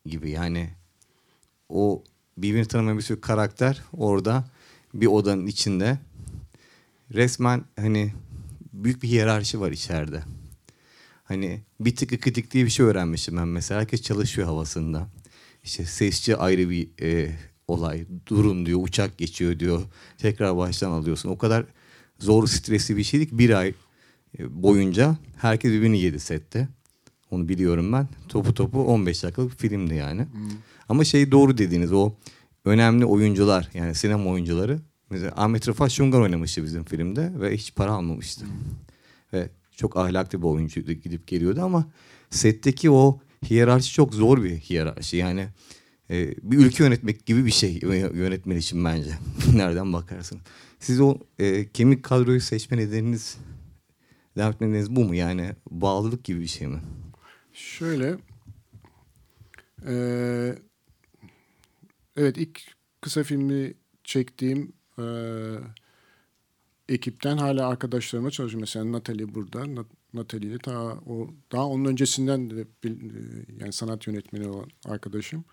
gibi 0.06 0.30
yani. 0.32 0.70
O 1.70 2.04
birbirini 2.42 2.68
tanımayan 2.68 2.98
bir 2.98 3.04
sürü 3.04 3.22
karakter 3.22 3.82
orada 3.94 4.46
bir 4.94 5.08
odanın 5.08 5.48
içinde. 5.48 5.98
Resmen 7.14 7.64
hani 7.80 8.14
büyük 8.74 9.04
bir 9.04 9.08
hiyerarşi 9.08 9.60
var 9.60 9.72
içeride. 9.72 10.24
Hani 11.24 11.62
bir 11.80 11.96
tık 11.96 12.12
iki 12.12 12.34
tık 12.34 12.52
diye 12.52 12.66
bir 12.66 12.70
şey 12.70 12.86
öğrenmişim 12.86 13.38
ben 13.38 13.48
mesela. 13.48 13.82
Herkes 13.82 14.02
çalışıyor 14.02 14.48
havasında. 14.48 15.08
İşte 15.64 15.86
sesçi 15.86 16.38
ayrı 16.38 16.70
bir 16.70 16.90
e, 17.02 17.32
olay. 17.68 18.06
Durun 18.28 18.66
diyor, 18.66 18.80
uçak 18.84 19.18
geçiyor 19.18 19.60
diyor. 19.60 19.82
Tekrar 20.18 20.58
baştan 20.58 20.92
alıyorsun. 20.92 21.30
O 21.30 21.38
kadar 21.38 21.66
zor, 22.20 22.48
stresli 22.48 22.98
bir 22.98 23.04
şeydi 23.04 23.30
ki 23.30 23.38
bir 23.38 23.50
ay 23.50 23.74
e, 24.40 24.64
boyunca 24.64 25.18
herkes 25.38 25.72
birbirini 25.72 26.00
yedi 26.00 26.20
sette. 26.20 26.68
Onu 27.32 27.50
biliyorum 27.50 27.94
ben. 27.94 28.08
Topu 28.28 28.54
topu 28.54 28.84
15 28.84 29.24
dakikalık 29.24 29.52
bir 29.52 29.58
filmdi 29.58 29.94
yani. 29.94 30.28
Ama 30.90 31.04
şey 31.04 31.32
doğru 31.32 31.58
dediğiniz 31.58 31.94
o 31.94 32.14
önemli 32.66 33.06
oyuncular 33.06 33.70
yani 33.74 33.96
sinema 33.96 34.30
oyuncuları. 34.30 34.80
Mesela 35.10 35.34
Ahmet 35.36 35.68
Rıfat 35.68 35.92
Şungar 35.92 36.20
oynamıştı 36.20 36.64
bizim 36.64 36.84
filmde 36.84 37.32
ve 37.40 37.58
hiç 37.58 37.76
para 37.76 37.92
almamıştı. 37.92 38.46
Ve 39.34 39.50
çok 39.76 39.98
ahlaklı 39.98 40.40
bir 40.42 40.48
oyuncuydu 40.48 40.92
gidip 40.92 41.28
geliyordu 41.28 41.62
ama 41.62 41.88
setteki 42.30 42.92
o 42.92 43.20
hiyerarşi 43.50 43.94
çok 43.94 44.14
zor 44.14 44.44
bir 44.44 44.58
hiyerarşi. 44.58 45.18
Yani 45.18 45.48
e, 46.10 46.36
bir 46.52 46.58
ülke 46.58 46.84
yönetmek 46.84 47.26
gibi 47.26 47.46
bir 47.46 47.52
şey 47.52 47.78
yö- 47.78 48.18
yönetmen 48.18 48.56
için 48.58 48.86
bence. 48.86 49.12
Nereden 49.54 49.94
bakarsın. 49.94 50.40
Siz 50.80 51.00
o 51.02 51.18
e, 51.40 51.70
kemik 51.72 52.04
kadroyu 52.04 52.42
seçme 52.42 52.78
nedeniniz 52.78 53.38
devam 54.38 54.54
nedeniniz 54.62 54.96
bu 54.96 55.06
mu? 55.06 55.16
Yani 55.16 55.52
bağlılık 55.72 56.24
gibi 56.24 56.40
bir 56.42 56.48
şey 56.48 56.68
mi? 56.68 56.80
Şöyle. 57.54 58.18
eee, 59.88 60.56
evet 62.20 62.38
ilk 62.38 62.62
kısa 63.02 63.24
filmi 63.24 63.74
çektiğim 64.04 64.74
eee, 65.00 65.60
ekipten 66.90 67.38
hala 67.38 67.68
arkadaşlarıma 67.68 68.32
çalışıyorum. 68.32 68.62
Mesela 68.62 68.92
Natalie 68.92 69.36
burada. 69.36 69.76
Na- 69.76 69.86
Natalie 70.14 70.52
de 70.52 70.58
ta 70.58 70.74
o 71.06 71.28
daha 71.52 71.68
onun 71.68 71.86
öncesinden 71.86 72.50
de 72.50 72.66
yani 73.60 73.74
sanat 73.74 74.08
yönetmeni 74.08 74.48
olan 74.48 74.70
arkadaşım. 74.86 75.46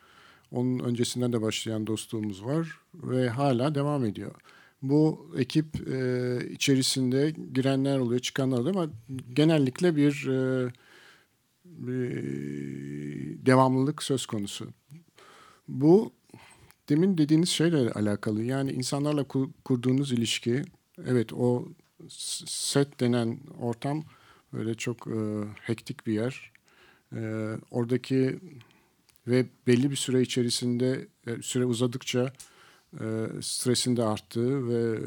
Onun 0.53 0.79
öncesinden 0.79 1.33
de 1.33 1.43
başlayan 1.43 1.87
dostluğumuz 1.87 2.45
var 2.45 2.81
ve 2.95 3.29
hala 3.29 3.75
devam 3.75 4.05
ediyor. 4.05 4.33
Bu 4.83 5.31
ekip 5.39 5.67
eee, 5.89 6.49
içerisinde 6.53 7.31
girenler 7.55 7.99
oluyor, 7.99 8.21
çıkanlar 8.21 8.59
oluyor 8.59 8.77
ama 8.77 8.91
genellikle 9.35 9.97
bir 9.97 10.27
eee 10.29 10.73
bir 11.65 13.47
devamlılık 13.47 14.03
söz 14.03 14.27
konusu. 14.27 14.69
Bu 15.69 16.13
demin 16.89 17.19
dediğiniz 17.19 17.49
şeyle 17.49 17.91
alakalı. 17.91 18.43
Yani 18.43 18.73
insanlarla 18.73 19.21
ku- 19.21 19.51
kurduğunuz 19.65 20.13
ilişki, 20.13 20.63
evet 21.07 21.33
o 21.33 21.69
set 22.09 23.01
denen 23.01 23.39
ortam 23.61 24.05
böyle 24.53 24.75
çok 24.75 25.07
e, 25.07 25.45
hektik 25.61 26.07
bir 26.07 26.13
yer. 26.13 26.53
E, 27.17 27.53
oradaki 27.71 28.41
ve 29.27 29.47
belli 29.67 29.91
bir 29.91 29.97
süre 29.97 30.23
içerisinde 30.23 31.09
e, 31.27 31.43
süre 31.43 31.65
uzadıkça 31.65 32.33
e, 33.01 33.05
stresin 33.41 33.97
de 33.97 34.05
arttığı 34.05 34.69
ve 34.69 35.01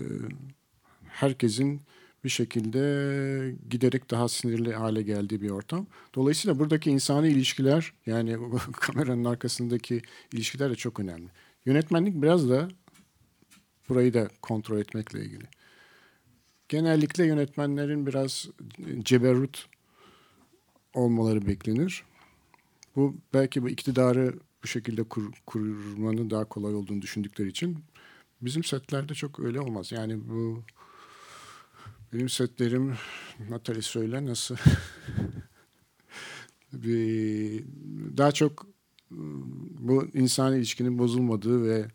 herkesin 1.07 1.81
bir 2.23 2.29
şekilde 2.29 3.55
giderek 3.69 4.11
daha 4.11 4.29
sinirli 4.29 4.73
hale 4.73 5.01
geldiği 5.01 5.41
bir 5.41 5.49
ortam. 5.49 5.87
Dolayısıyla 6.15 6.59
buradaki 6.59 6.91
insani 6.91 7.29
ilişkiler 7.29 7.93
yani 8.05 8.37
kameranın 8.71 9.25
arkasındaki 9.25 10.01
ilişkiler 10.33 10.71
de 10.71 10.75
çok 10.75 10.99
önemli. 10.99 11.29
Yönetmenlik 11.65 12.21
biraz 12.21 12.49
da 12.49 12.69
burayı 13.89 14.13
da 14.13 14.27
kontrol 14.41 14.77
etmekle 14.77 15.21
ilgili. 15.21 15.43
Genellikle 16.69 17.25
yönetmenlerin 17.25 18.07
biraz 18.07 18.49
ceberrut 18.99 19.69
olmaları 20.93 21.47
beklenir. 21.47 22.03
Bu 22.95 23.17
belki 23.33 23.63
bu 23.63 23.69
iktidarı 23.69 24.39
bu 24.63 24.67
şekilde 24.67 25.03
kur, 25.03 25.31
kurmanın 25.45 26.29
daha 26.29 26.45
kolay 26.45 26.75
olduğunu 26.75 27.01
düşündükleri 27.01 27.49
için 27.49 27.77
bizim 28.41 28.63
setlerde 28.63 29.13
çok 29.13 29.39
öyle 29.39 29.59
olmaz. 29.59 29.91
Yani 29.91 30.29
bu 30.29 30.63
benim 32.13 32.29
setlerim 32.29 32.95
Natalie 33.49 33.81
söyle 33.81 34.25
nasıl? 34.25 34.55
bir, 36.73 37.63
daha 38.17 38.31
çok 38.31 38.68
bu 39.79 40.07
insan 40.13 40.55
ilişkinin 40.57 40.99
bozulmadığı 40.99 41.63
ve 41.63 41.87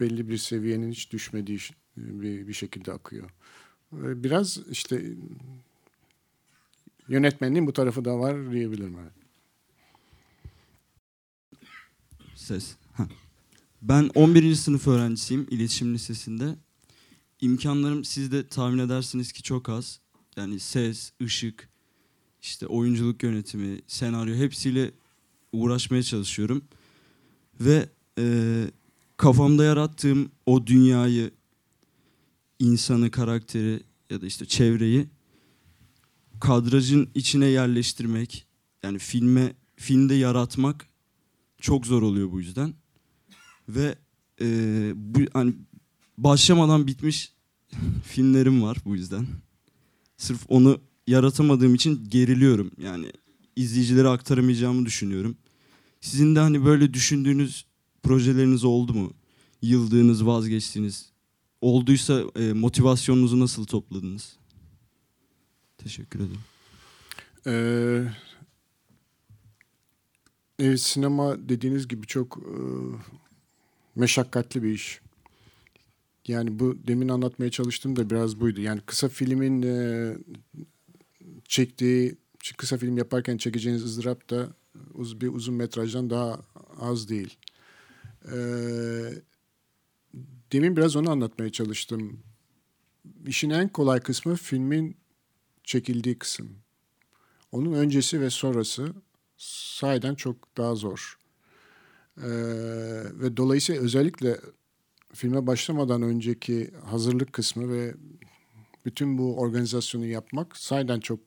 belli 0.00 0.28
bir 0.28 0.36
seviyenin 0.36 0.90
hiç 0.90 1.12
düşmediği 1.12 1.58
bir, 1.96 2.48
bir 2.48 2.52
şekilde 2.52 2.92
akıyor. 2.92 3.30
E, 3.92 4.24
Biraz 4.24 4.58
işte 4.70 5.02
yönetmenliğin 7.08 7.66
bu 7.66 7.72
tarafı 7.72 8.04
da 8.04 8.18
var 8.18 8.52
diyebilirim. 8.52 8.96
Evet. 9.02 9.12
Ses. 12.34 12.76
Heh. 12.92 13.04
Ben 13.82 14.10
11. 14.14 14.54
sınıf 14.54 14.88
öğrencisiyim 14.88 15.46
iletişim 15.50 15.94
lisesinde. 15.94 16.56
İmkanlarım 17.40 18.04
siz 18.04 18.32
de 18.32 18.48
tahmin 18.48 18.78
edersiniz 18.78 19.32
ki 19.32 19.42
çok 19.42 19.68
az. 19.68 20.00
Yani 20.36 20.60
ses, 20.60 21.12
ışık, 21.22 21.68
işte 22.42 22.66
oyunculuk 22.66 23.22
yönetimi, 23.22 23.80
senaryo 23.86 24.34
hepsiyle 24.34 24.90
uğraşmaya 25.52 26.02
çalışıyorum. 26.02 26.64
Ve 27.60 27.88
e, 28.18 28.24
kafamda 29.16 29.64
yarattığım 29.64 30.30
o 30.46 30.66
dünyayı, 30.66 31.30
insanı, 32.58 33.10
karakteri 33.10 33.82
ya 34.10 34.20
da 34.20 34.26
işte 34.26 34.46
çevreyi 34.46 35.06
kadrajın 36.42 37.08
içine 37.14 37.46
yerleştirmek, 37.46 38.46
yani 38.82 38.98
filme 38.98 39.52
filmde 39.76 40.14
yaratmak 40.14 40.86
çok 41.60 41.86
zor 41.86 42.02
oluyor 42.02 42.32
bu 42.32 42.40
yüzden. 42.40 42.74
Ve 43.68 43.94
e, 44.40 44.46
bu 44.94 45.20
hani 45.32 45.54
başlamadan 46.18 46.86
bitmiş 46.86 47.32
filmlerim 48.04 48.62
var 48.62 48.78
bu 48.84 48.96
yüzden. 48.96 49.26
Sırf 50.16 50.40
onu 50.48 50.80
yaratamadığım 51.06 51.74
için 51.74 52.04
geriliyorum. 52.08 52.70
Yani 52.82 53.12
izleyicilere 53.56 54.08
aktaramayacağımı 54.08 54.86
düşünüyorum. 54.86 55.36
Sizin 56.02 56.34
de 56.36 56.40
hani 56.40 56.64
böyle 56.64 56.94
düşündüğünüz 56.94 57.66
projeleriniz 58.02 58.64
oldu 58.64 58.94
mu? 58.94 59.12
Yıldığınız, 59.62 60.26
vazgeçtiğiniz. 60.26 61.12
Olduysa 61.60 62.22
e, 62.36 62.52
motivasyonunuzu 62.52 63.40
nasıl 63.40 63.64
topladınız? 63.64 64.36
Teşekkür 65.78 66.20
ederim. 66.20 66.40
Ee, 67.46 68.04
evet, 70.58 70.80
sinema 70.80 71.48
dediğiniz 71.48 71.88
gibi 71.88 72.06
çok 72.06 72.38
e, 72.38 72.56
meşakkatli 73.94 74.62
bir 74.62 74.70
iş. 74.70 75.00
Yani 76.28 76.58
bu 76.58 76.78
demin 76.86 77.08
anlatmaya 77.08 77.50
çalıştığım 77.50 77.96
da 77.96 78.10
biraz 78.10 78.40
buydu. 78.40 78.60
Yani 78.60 78.80
kısa 78.80 79.08
filmin 79.08 79.62
e, 79.62 80.16
çektiği, 81.44 82.16
kısa 82.56 82.76
film 82.76 82.98
yaparken 82.98 83.36
çekeceğiniz 83.36 83.84
ızdırap 83.84 84.30
da 84.30 84.61
uz, 84.94 85.20
bir 85.20 85.28
uzun 85.28 85.54
metrajdan 85.54 86.10
daha 86.10 86.40
az 86.80 87.08
değil. 87.08 87.36
Ee, 88.32 89.12
demin 90.52 90.76
biraz 90.76 90.96
onu 90.96 91.10
anlatmaya 91.10 91.52
çalıştım. 91.52 92.20
İşin 93.26 93.50
en 93.50 93.68
kolay 93.68 94.00
kısmı 94.00 94.34
filmin 94.34 94.96
çekildiği 95.64 96.18
kısım. 96.18 96.58
Onun 97.52 97.72
öncesi 97.72 98.20
ve 98.20 98.30
sonrası 98.30 98.94
sahiden 99.36 100.14
çok 100.14 100.56
daha 100.56 100.74
zor. 100.74 101.18
Ee, 102.18 102.22
ve 103.14 103.36
dolayısıyla 103.36 103.82
özellikle 103.82 104.40
filme 105.14 105.46
başlamadan 105.46 106.02
önceki 106.02 106.70
hazırlık 106.84 107.32
kısmı 107.32 107.72
ve 107.72 107.94
bütün 108.84 109.18
bu 109.18 109.38
organizasyonu 109.38 110.06
yapmak 110.06 110.56
sahiden 110.56 111.00
çok 111.00 111.20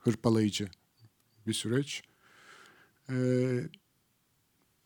hırpalayıcı 0.00 0.68
bir 1.46 1.52
süreç. 1.52 2.02
Ee, 3.10 3.68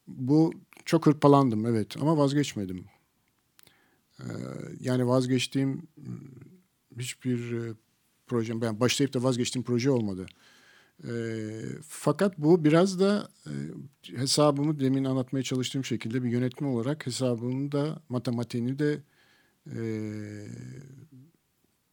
bu 0.07 0.53
çok 0.85 1.07
hırpalandım 1.07 1.67
evet 1.67 1.97
ama 2.01 2.17
vazgeçmedim. 2.19 2.85
Ee, 4.21 4.25
yani 4.81 5.07
vazgeçtiğim 5.07 5.89
hiçbir 6.99 7.53
e, 7.53 7.75
projem, 8.27 8.61
ben 8.61 8.81
başlayıp 8.81 9.15
da 9.15 9.23
vazgeçtiğim 9.23 9.65
proje 9.65 9.91
olmadı. 9.91 10.27
E, 11.05 11.11
fakat 11.89 12.39
bu 12.39 12.65
biraz 12.65 13.01
da 13.01 13.29
e, 13.47 13.53
hesabımı 14.17 14.81
demin 14.81 15.05
anlatmaya 15.05 15.43
çalıştığım 15.43 15.85
şekilde 15.85 16.23
bir 16.23 16.31
yönetmen 16.31 16.69
olarak 16.69 17.07
hesabımı 17.07 17.73
da 17.73 18.03
matematiğini 18.09 18.79
de 18.79 19.03
e, 19.77 19.79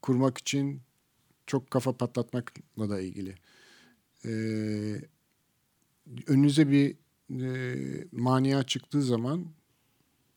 kurmak 0.02 0.38
için 0.38 0.82
çok 1.48 1.72
kafa 1.72 1.98
patlatmakla 1.98 2.90
da 2.90 3.02
ilgili. 3.02 3.36
E, 4.26 4.32
önünüze 6.28 6.72
bir 6.72 6.96
e, 7.42 8.08
mania 8.12 8.64
çıktığı 8.64 9.02
zaman 9.02 9.46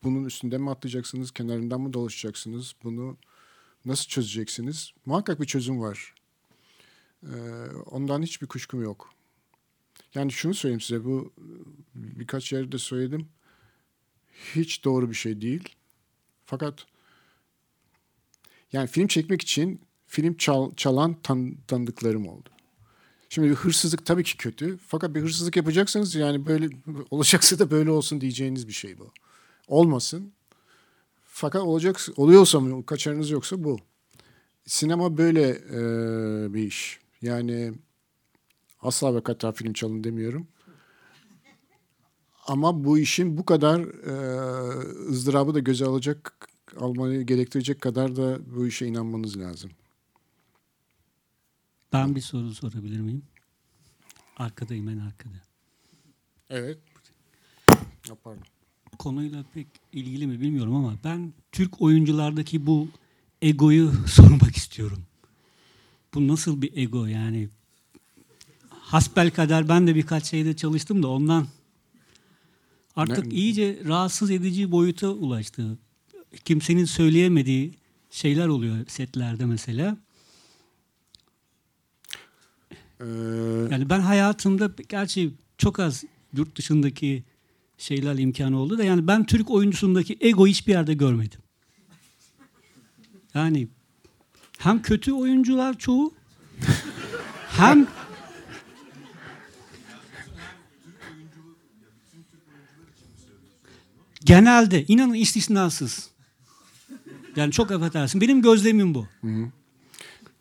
bunun 0.03 0.25
üstünden 0.25 0.61
mi 0.61 0.69
atlayacaksınız, 0.69 1.31
kenarından 1.31 1.81
mı 1.81 1.93
dolaşacaksınız, 1.93 2.75
bunu 2.83 3.17
nasıl 3.85 4.05
çözeceksiniz? 4.07 4.91
Muhakkak 5.05 5.41
bir 5.41 5.45
çözüm 5.45 5.81
var. 5.81 6.13
Ee, 7.23 7.27
ondan 7.85 8.21
hiçbir 8.21 8.47
kuşkum 8.47 8.83
yok. 8.83 9.13
Yani 10.13 10.31
şunu 10.31 10.53
söyleyeyim 10.53 10.81
size, 10.81 11.05
bu 11.05 11.33
birkaç 11.95 12.53
yerde 12.53 12.77
söyledim. 12.77 13.27
Hiç 14.55 14.83
doğru 14.83 15.09
bir 15.09 15.15
şey 15.15 15.41
değil. 15.41 15.69
Fakat 16.45 16.85
yani 18.73 18.87
film 18.87 19.07
çekmek 19.07 19.41
için 19.41 19.81
film 20.07 20.37
çal, 20.37 20.73
çalan 20.75 21.21
tan, 21.23 21.57
tanıdıklarım 21.67 22.27
oldu. 22.27 22.49
Şimdi 23.29 23.49
bir 23.49 23.55
hırsızlık 23.55 24.05
tabii 24.05 24.23
ki 24.23 24.37
kötü. 24.37 24.77
Fakat 24.77 25.15
bir 25.15 25.21
hırsızlık 25.21 25.55
yapacaksanız 25.55 26.15
yani 26.15 26.45
böyle 26.45 26.69
olacaksa 27.11 27.59
da 27.59 27.71
böyle 27.71 27.91
olsun 27.91 28.21
diyeceğiniz 28.21 28.67
bir 28.67 28.73
şey 28.73 28.97
bu. 28.97 29.11
Olmasın. 29.67 30.33
Fakat 31.23 31.61
olacak 31.61 31.99
oluyorsa 32.17 32.59
mı 32.59 32.85
kaçarınız 32.85 33.29
yoksa 33.29 33.63
bu. 33.63 33.77
Sinema 34.65 35.17
böyle 35.17 35.49
e, 35.49 35.79
bir 36.53 36.63
iş. 36.63 36.99
Yani 37.21 37.73
asla 38.81 39.15
ve 39.15 39.23
kata 39.23 39.51
film 39.51 39.73
çalın 39.73 40.03
demiyorum. 40.03 40.47
Ama 42.47 42.83
bu 42.83 42.97
işin 42.97 43.37
bu 43.37 43.45
kadar 43.45 43.79
e, 43.79 45.09
ızdırabı 45.09 45.53
da 45.53 45.59
göze 45.59 45.85
alacak, 45.85 46.49
almayı 46.79 47.21
gerektirecek 47.21 47.81
kadar 47.81 48.15
da 48.15 48.39
bu 48.55 48.67
işe 48.67 48.85
inanmanız 48.85 49.39
lazım. 49.39 49.71
Ben 51.93 52.15
bir 52.15 52.21
soru 52.21 52.53
sorabilir 52.53 52.99
miyim? 52.99 53.23
Arkadayım 54.37 54.89
en 54.89 54.97
arkada. 54.97 55.33
Evet. 56.49 56.77
Pardon. 58.23 58.43
Konuyla 58.99 59.43
pek 59.53 59.67
ilgili 59.93 60.27
mi 60.27 60.41
bilmiyorum 60.41 60.75
ama 60.75 60.93
ben 61.03 61.33
Türk 61.51 61.81
oyunculardaki 61.81 62.65
bu 62.65 62.87
egoyu 63.41 63.93
sormak 64.07 64.57
istiyorum. 64.57 65.03
Bu 66.13 66.27
nasıl 66.27 66.61
bir 66.61 66.77
ego 66.77 67.05
yani? 67.05 67.49
Hasbel 68.69 69.31
kadar 69.31 69.69
ben 69.69 69.87
de 69.87 69.95
birkaç 69.95 70.25
şeyde 70.25 70.55
çalıştım 70.55 71.03
da 71.03 71.07
ondan 71.07 71.47
artık 72.95 73.25
Ne- 73.25 73.33
iyice 73.35 73.79
rahatsız 73.85 74.31
edici 74.31 74.71
boyuta 74.71 75.09
ulaştı. 75.09 75.77
Kimsenin 76.45 76.85
söyleyemediği 76.85 77.73
şeyler 78.11 78.47
oluyor 78.47 78.85
setlerde 78.87 79.45
mesela. 79.45 79.97
Ee, 83.05 83.07
Yani 83.71 83.89
ben 83.89 83.99
hayatımda 83.99 84.71
gerçi 84.89 85.31
çok 85.57 85.79
az 85.79 86.03
yurt 86.33 86.57
dışındaki 86.57 87.23
şeyler 87.77 88.17
imkanı 88.17 88.59
oldu 88.59 88.77
da 88.77 88.83
yani 88.83 89.07
ben 89.07 89.25
Türk 89.25 89.51
oyuncusundaki 89.51 90.17
ego 90.21 90.47
hiçbir 90.47 90.71
yerde 90.71 90.93
görmedim. 90.93 91.39
Yani 93.33 93.67
hem 94.57 94.81
kötü 94.81 95.11
oyuncular 95.13 95.77
çoğu 95.77 96.13
hem 97.49 97.87
genelde 104.25 104.85
inanın 104.87 105.13
istisnasız. 105.13 106.09
Yani 107.35 107.51
çok 107.51 107.71
affedersin. 107.71 108.21
Benim 108.21 108.41
gözlemim 108.41 108.95
bu. 108.95 109.07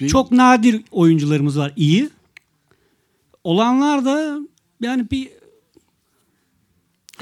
bir- 0.00 0.08
Çok 0.08 0.32
nadir 0.32 0.82
oyuncularımız 0.90 1.58
var 1.58 1.72
iyi. 1.76 2.10
Olanlar 3.44 4.04
da 4.04 4.38
yani 4.80 5.10
bir 5.10 5.30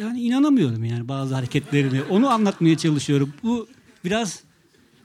yani 0.00 0.20
inanamıyorum 0.20 0.84
yani 0.84 1.08
bazı 1.08 1.34
hareketlerine. 1.34 2.02
Onu 2.02 2.28
anlatmaya 2.30 2.76
çalışıyorum. 2.76 3.34
Bu 3.42 3.68
biraz 4.04 4.42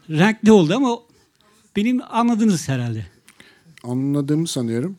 renkli 0.09 0.51
oldu 0.51 0.73
ama 0.75 0.99
benim 1.75 2.01
anladınız 2.09 2.69
herhalde. 2.69 3.05
anladığımı 3.83 4.47
sanıyorum. 4.47 4.97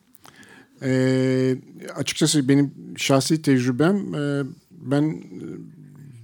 Ee, 0.83 1.57
açıkçası 1.95 2.49
benim 2.49 2.73
şahsi 2.97 3.41
tecrübem 3.41 4.15
e, 4.15 4.43
ben 4.71 5.23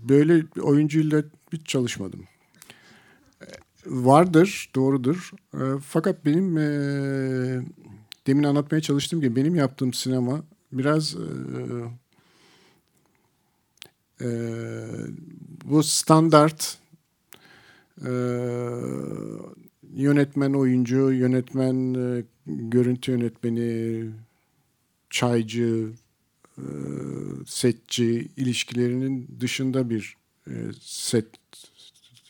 böyle 0.10 0.46
oyuncuyla 0.62 1.24
hiç 1.54 1.68
çalışmadım. 1.68 2.24
E, 3.42 3.48
vardır, 3.86 4.70
doğrudur. 4.76 5.32
E, 5.54 5.60
fakat 5.88 6.26
benim 6.26 6.58
e, 6.58 6.66
demin 8.28 8.44
anlatmaya 8.44 8.82
çalıştığım 8.82 9.22
gibi 9.22 9.36
benim 9.36 9.56
yaptığım 9.56 9.94
sinema 9.94 10.44
biraz 10.72 11.16
e, 11.16 11.26
e, 14.22 14.30
bu 15.66 15.84
standart 15.84 16.78
Ee, 18.04 18.10
yönetmen 19.94 20.54
oyuncu, 20.54 21.12
yönetmen 21.12 21.94
e, 21.94 22.24
görüntü 22.46 23.12
yönetmeni, 23.12 24.06
çaycı, 25.10 25.90
e, 26.58 26.66
setçi 27.46 28.28
ilişkilerinin 28.38 29.28
dışında 29.40 29.90
bir 29.90 30.18
e, 30.48 30.54
set 30.82 31.26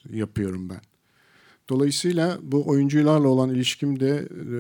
yapıyorum 0.10 0.70
ben. 0.70 0.82
Dolayısıyla 1.70 2.40
bu 2.42 2.70
oyuncularla 2.70 3.28
olan 3.28 3.50
ilişkimde 3.50 4.28
e, 4.32 4.56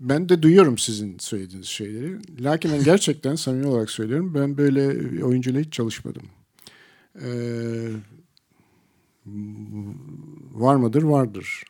ben 0.00 0.28
de 0.28 0.42
duyuyorum 0.42 0.78
sizin 0.78 1.18
söylediğiniz 1.18 1.66
şeyleri. 1.66 2.18
Lakin 2.44 2.72
ben 2.72 2.84
gerçekten 2.84 3.34
samimi 3.34 3.66
olarak 3.66 3.90
söylüyorum. 3.90 4.34
Ben 4.34 4.56
böyle 4.58 5.24
oyuncuyla 5.24 5.60
hiç 5.60 5.72
çalışmadım. 5.72 6.22
Ee, 7.22 7.90
var 10.52 10.76
mıdır? 10.76 11.02
Vardır. 11.02 11.64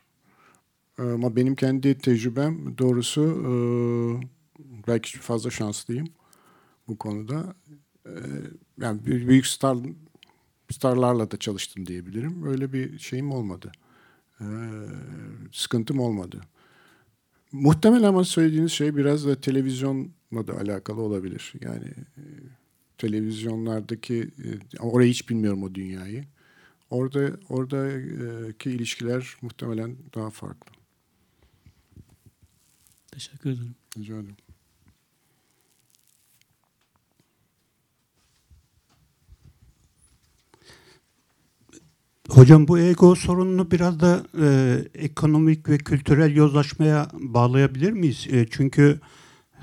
Ama 0.97 1.35
benim 1.35 1.55
kendi 1.55 1.97
tecrübem 1.97 2.77
doğrusu 2.77 3.21
e, 3.23 3.51
belki 4.87 5.19
fazla 5.19 5.49
şanslıyım 5.49 6.07
bu 6.87 6.97
konuda. 6.97 7.55
E, 8.05 8.11
yani 8.81 9.05
büyük 9.05 9.47
star 9.47 9.77
starlarla 10.71 11.31
da 11.31 11.37
çalıştım 11.37 11.85
diyebilirim. 11.85 12.45
Öyle 12.47 12.73
bir 12.73 12.99
şeyim 12.99 13.31
olmadı. 13.31 13.71
E, 14.41 14.45
sıkıntım 15.51 15.99
olmadı. 15.99 16.41
Muhtemelen 17.55 18.03
ama 18.03 18.23
söylediğiniz 18.23 18.71
şey 18.71 18.95
biraz 18.95 19.25
da 19.25 19.41
televizyonla 19.41 20.47
da 20.47 20.57
alakalı 20.57 21.01
olabilir. 21.01 21.53
Yani 21.61 21.87
e, 22.17 22.23
televizyonlardaki 22.97 24.31
e, 24.43 24.79
orayı 24.79 25.09
hiç 25.09 25.29
bilmiyorum 25.29 25.63
o 25.63 25.75
dünyayı. 25.75 26.25
Orada 26.89 27.39
oradaki 27.49 28.71
ilişkiler 28.71 29.35
muhtemelen 29.41 29.95
daha 30.15 30.29
farklı. 30.29 30.71
Teşekkür 33.11 33.49
ederim. 33.49 33.75
Rica 33.97 34.15
ederim. 34.15 34.44
Hocam 42.29 42.67
bu 42.67 42.79
ego 42.79 43.15
sorununu 43.15 43.71
biraz 43.71 43.99
da 43.99 44.23
e, 44.41 44.77
ekonomik 44.93 45.69
ve 45.69 45.77
kültürel 45.77 46.35
yozlaşmaya 46.35 47.07
bağlayabilir 47.13 47.91
miyiz? 47.91 48.27
E, 48.31 48.45
çünkü 48.49 48.99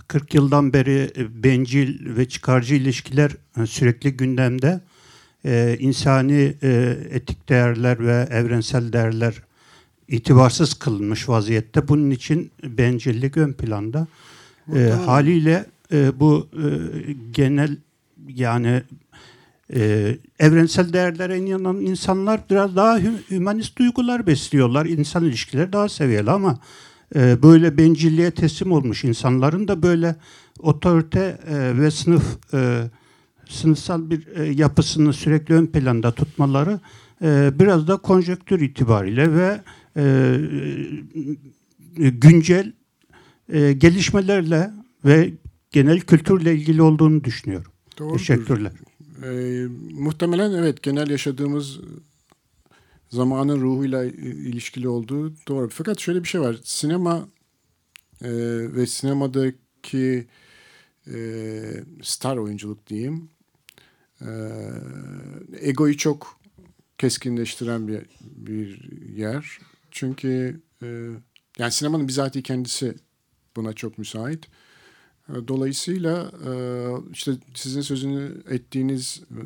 40 0.09 0.35
yıldan 0.35 0.72
beri 0.72 1.11
e, 1.16 1.42
bencil 1.42 2.16
ve 2.16 2.29
çıkarcı 2.29 2.75
ilişkiler 2.75 3.31
e, 3.62 3.66
sürekli 3.66 4.16
gündemde. 4.16 4.81
E, 5.44 5.77
insani 5.81 6.55
e, 6.62 6.96
etik 7.11 7.48
değerler 7.48 8.07
ve 8.07 8.29
evrensel 8.31 8.92
değerler 8.92 9.42
itibarsız 10.09 10.75
kılınmış 10.75 11.29
vaziyette. 11.29 11.88
Bunun 11.88 12.11
için 12.11 12.51
bencillik 12.62 13.37
ön 13.37 13.53
planda. 13.53 14.07
E, 14.75 14.88
haliyle 14.88 15.66
e, 15.92 16.20
bu 16.20 16.48
e, 16.53 16.66
genel 17.33 17.77
yani 18.29 18.83
e, 19.75 20.17
evrensel 20.39 20.93
değerlere 20.93 21.39
inanan 21.39 21.81
insanlar 21.81 22.41
biraz 22.51 22.77
daha 22.77 22.99
hü- 23.01 23.31
hümanist 23.31 23.79
duygular 23.79 24.27
besliyorlar. 24.27 24.87
İnsan 24.87 25.25
ilişkileri 25.25 25.73
daha 25.73 25.89
seviyeli 25.89 26.31
ama 26.31 26.59
e, 27.15 27.43
böyle 27.43 27.79
bencilliğe 27.79 28.31
teslim 28.31 28.73
olmuş 28.73 29.05
insanların 29.05 29.69
da 29.69 29.83
böyle 29.83 30.17
otorite 30.59 31.39
e, 31.49 31.79
ve 31.79 31.91
sınıf 31.91 32.55
e, 32.55 32.91
sınıfsal 33.49 34.11
bir 34.11 34.27
e, 34.37 34.53
yapısını 34.53 35.13
sürekli 35.13 35.55
ön 35.55 35.67
planda 35.67 36.11
tutmaları 36.13 36.81
e, 37.23 37.51
biraz 37.59 37.89
da 37.89 37.97
konjektür 37.97 38.61
itibariyle 38.61 39.35
ve 39.35 39.61
e, 39.97 40.37
güncel 41.97 42.73
e, 43.53 43.73
gelişmelerle 43.73 44.71
ve 45.05 45.31
genel 45.71 46.01
kültürle 46.01 46.55
ilgili 46.55 46.83
olduğunu 46.83 47.25
düşünüyorum. 47.25 47.73
Doğrudur. 47.99 48.19
Teşekkürler. 48.19 48.73
Ee, 49.25 49.67
muhtemelen 49.93 50.53
evet 50.53 50.83
genel 50.83 51.11
yaşadığımız 51.11 51.81
zamanın 53.11 53.61
ruhuyla 53.61 54.05
ilişkili 54.05 54.89
olduğu 54.89 55.33
doğru. 55.49 55.69
Fakat 55.69 56.01
şöyle 56.01 56.23
bir 56.23 56.29
şey 56.29 56.41
var. 56.41 56.57
Sinema 56.65 57.29
e, 58.23 58.31
ve 58.75 58.87
sinemadaki 58.87 60.27
e, 61.07 61.15
star 62.03 62.37
oyunculuk 62.37 62.87
diyeyim 62.87 63.29
e, 64.21 64.31
egoyu 65.61 65.97
çok 65.97 66.41
keskinleştiren 66.99 67.89
bir, 67.89 68.07
bir 68.21 68.91
yer. 69.17 69.59
Çünkü 69.91 70.61
e, 70.83 70.87
yani 71.59 71.73
sinemanın 71.73 72.09
bizatihi 72.09 72.43
kendisi 72.43 72.95
buna 73.57 73.73
çok 73.73 73.99
müsait. 73.99 74.49
Dolayısıyla 75.49 76.33
e, 76.47 76.53
işte 77.12 77.33
sizin 77.55 77.81
sözünü 77.81 78.42
ettiğiniz 78.51 79.23
e, 79.31 79.40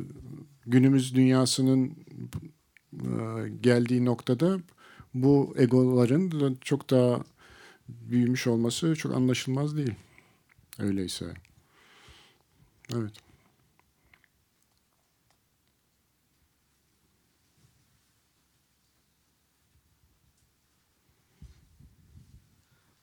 günümüz 0.65 1.15
dünyasının 1.15 1.91
e, 2.93 3.49
geldiği 3.61 4.05
noktada 4.05 4.59
bu 5.13 5.55
egoların 5.57 6.57
çok 6.61 6.89
daha 6.89 7.23
büyümüş 7.89 8.47
olması 8.47 8.95
çok 8.95 9.15
anlaşılmaz 9.15 9.77
değil. 9.77 9.93
Öyleyse. 10.79 11.33
Evet. 12.95 13.13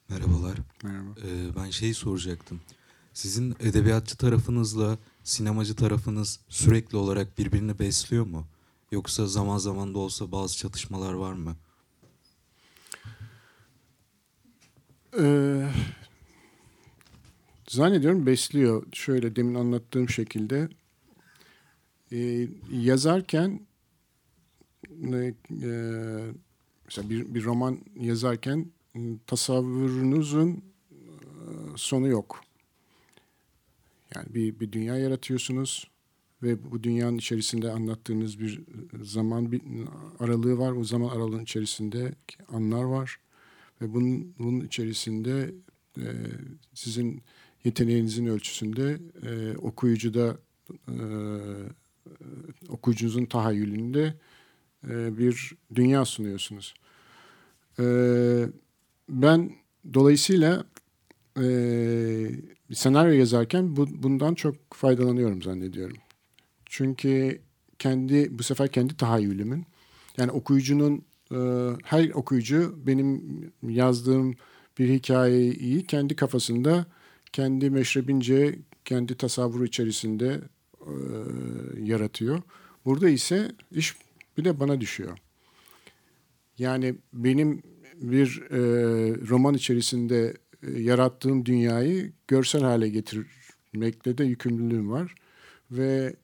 Merhabalar. 0.09 0.59
Merhaba. 0.83 1.11
Ee, 1.25 1.54
ben 1.65 1.71
şeyi 1.71 1.95
soracaktım. 1.95 2.61
Sizin 3.13 3.57
edebiyatçı 3.61 4.17
tarafınızla 4.17 4.99
sinemacı 5.23 5.77
tarafınız 5.77 6.41
sürekli 6.49 6.97
olarak 6.97 7.39
birbirini 7.39 7.79
besliyor 7.79 8.27
mu? 8.27 8.47
Yoksa 8.93 9.27
zaman 9.27 9.59
zaman 9.59 9.95
da 9.95 9.99
olsa 9.99 10.33
bazı 10.33 10.57
çatışmalar 10.57 11.13
var 11.13 11.33
mı? 11.33 11.57
Ee, 15.21 15.69
zannediyorum 17.69 18.27
besliyor. 18.27 18.87
Şöyle 18.93 19.37
demin 19.37 19.55
anlattığım 19.55 20.09
şekilde 20.09 20.69
e, 22.13 22.49
yazarken 22.71 23.67
e, 25.13 25.35
mesela 26.85 27.11
bir, 27.11 27.35
bir 27.35 27.45
roman 27.45 27.79
yazarken 27.97 28.73
m, 28.95 29.17
tasavvurunuzun 29.27 30.74
sonu 31.77 32.09
yok. 32.09 32.41
Yani 34.15 34.35
bir, 34.35 34.61
bir 34.61 34.73
dünya 34.73 34.99
yaratıyorsunuz 34.99 35.91
ve 36.43 36.71
bu 36.71 36.83
dünyanın 36.83 37.19
içerisinde 37.19 37.71
anlattığınız 37.71 38.41
bir 38.41 38.61
zaman 39.03 39.53
bir 39.53 39.63
aralığı 40.21 40.59
var. 40.59 40.73
O 40.73 40.85
zaman 40.85 41.09
aralığın 41.09 41.43
içerisinde 41.43 42.15
anlar 42.49 42.85
var. 42.85 43.17
Ve 43.81 43.95
bunun, 43.95 44.35
bunun 44.39 44.61
içerisinde 44.61 45.55
e, 45.99 46.07
sizin 46.75 47.23
yeteneğinizin 47.65 48.27
ölçüsünde 48.27 48.99
e, 49.23 49.57
okuyucuda 49.57 50.37
e, 50.89 50.97
okuyucunuzun 52.69 53.25
tahayyülünde 53.25 54.15
e, 54.89 55.19
bir 55.19 55.53
dünya 55.75 56.05
sunuyorsunuz. 56.05 56.75
E, 57.79 57.85
ben 59.09 59.53
dolayısıyla 59.95 60.65
e, 61.39 61.47
senaryo 62.73 63.13
yazarken 63.13 63.77
bu, 63.77 64.03
bundan 64.03 64.35
çok 64.35 64.55
faydalanıyorum 64.75 65.43
zannediyorum. 65.43 65.97
Çünkü 66.67 67.41
kendi 67.79 68.39
bu 68.39 68.43
sefer 68.43 68.69
kendi 68.73 68.97
tahayyülümün 68.97 69.67
yani 70.17 70.31
okuyucunun 70.31 71.05
e, 71.33 71.39
her 71.85 72.11
okuyucu 72.11 72.75
benim 72.87 73.23
yazdığım 73.63 74.35
bir 74.79 74.89
hikayeyi 74.89 75.87
kendi 75.87 76.17
kafasında 76.17 76.87
kendi 77.33 77.71
meşrebince 77.71 78.59
kendi 78.85 79.17
tasavvuru 79.17 79.65
içerisinde 79.65 80.41
e, 80.81 80.93
yaratıyor. 81.83 82.43
Burada 82.85 83.09
ise 83.09 83.53
iş 83.71 83.97
bir 84.39 84.45
de 84.45 84.61
bana 84.61 84.81
düşüyor. 84.81 85.19
Yani 86.59 86.95
benim 87.13 87.63
bir 87.97 88.43
e, 88.51 88.59
roman 89.29 89.55
içerisinde 89.55 90.35
yarattığım 90.77 91.47
dünyayı 91.47 92.13
görsel 92.29 92.63
hale 92.63 92.89
getirmekle 92.89 94.19
de 94.19 94.25
yükümlülüğüm 94.25 94.91
var. 94.91 95.15
Ve 95.71 96.17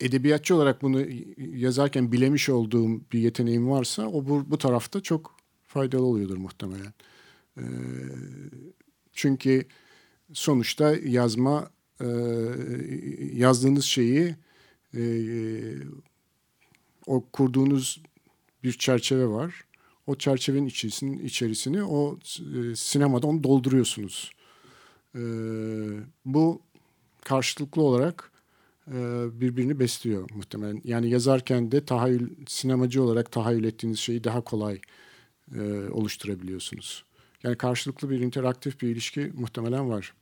edebiyatçı 0.00 0.54
olarak 0.54 0.82
bunu 0.82 1.06
yazarken 1.36 2.12
bilemiş 2.12 2.48
olduğum 2.48 3.00
bir 3.12 3.18
yeteneğim 3.18 3.70
varsa 3.70 4.06
o 4.06 4.28
bu, 4.28 4.50
bu 4.50 4.58
tarafta 4.58 5.00
çok 5.00 5.36
faydalı 5.66 6.04
oluyordur 6.04 6.36
muhtemelen. 6.36 6.92
E, 7.56 7.64
çünkü 9.12 9.66
sonuçta 10.32 10.96
yazma 11.04 11.70
e, 12.00 12.06
yazdığınız 13.32 13.84
şeyi 13.84 14.36
e, 14.94 15.02
o 17.06 17.24
kurduğunuz 17.32 18.02
bir 18.64 18.72
çerçeve 18.72 19.26
var. 19.26 19.64
O 20.10 20.14
çerçevenin 20.14 20.66
içerisini, 20.66 21.22
içerisini 21.22 21.84
o 21.84 22.18
e, 22.38 22.76
sinemada 22.76 23.26
onu 23.26 23.44
dolduruyorsunuz. 23.44 24.32
E, 25.14 25.20
bu 26.24 26.62
karşılıklı 27.24 27.82
olarak 27.82 28.32
e, 28.88 28.94
birbirini 29.40 29.78
besliyor 29.78 30.30
muhtemelen. 30.30 30.80
Yani 30.84 31.10
yazarken 31.10 31.72
de 31.72 31.84
tahayyül, 31.84 32.30
sinemacı 32.46 33.02
olarak 33.02 33.32
tahayyül 33.32 33.64
ettiğiniz 33.64 33.98
şeyi 33.98 34.24
daha 34.24 34.40
kolay 34.40 34.80
e, 35.54 35.60
oluşturabiliyorsunuz. 35.90 37.04
Yani 37.42 37.56
karşılıklı 37.56 38.10
bir 38.10 38.20
interaktif 38.20 38.80
bir 38.80 38.88
ilişki 38.88 39.32
muhtemelen 39.34 39.88
var. 39.90 40.14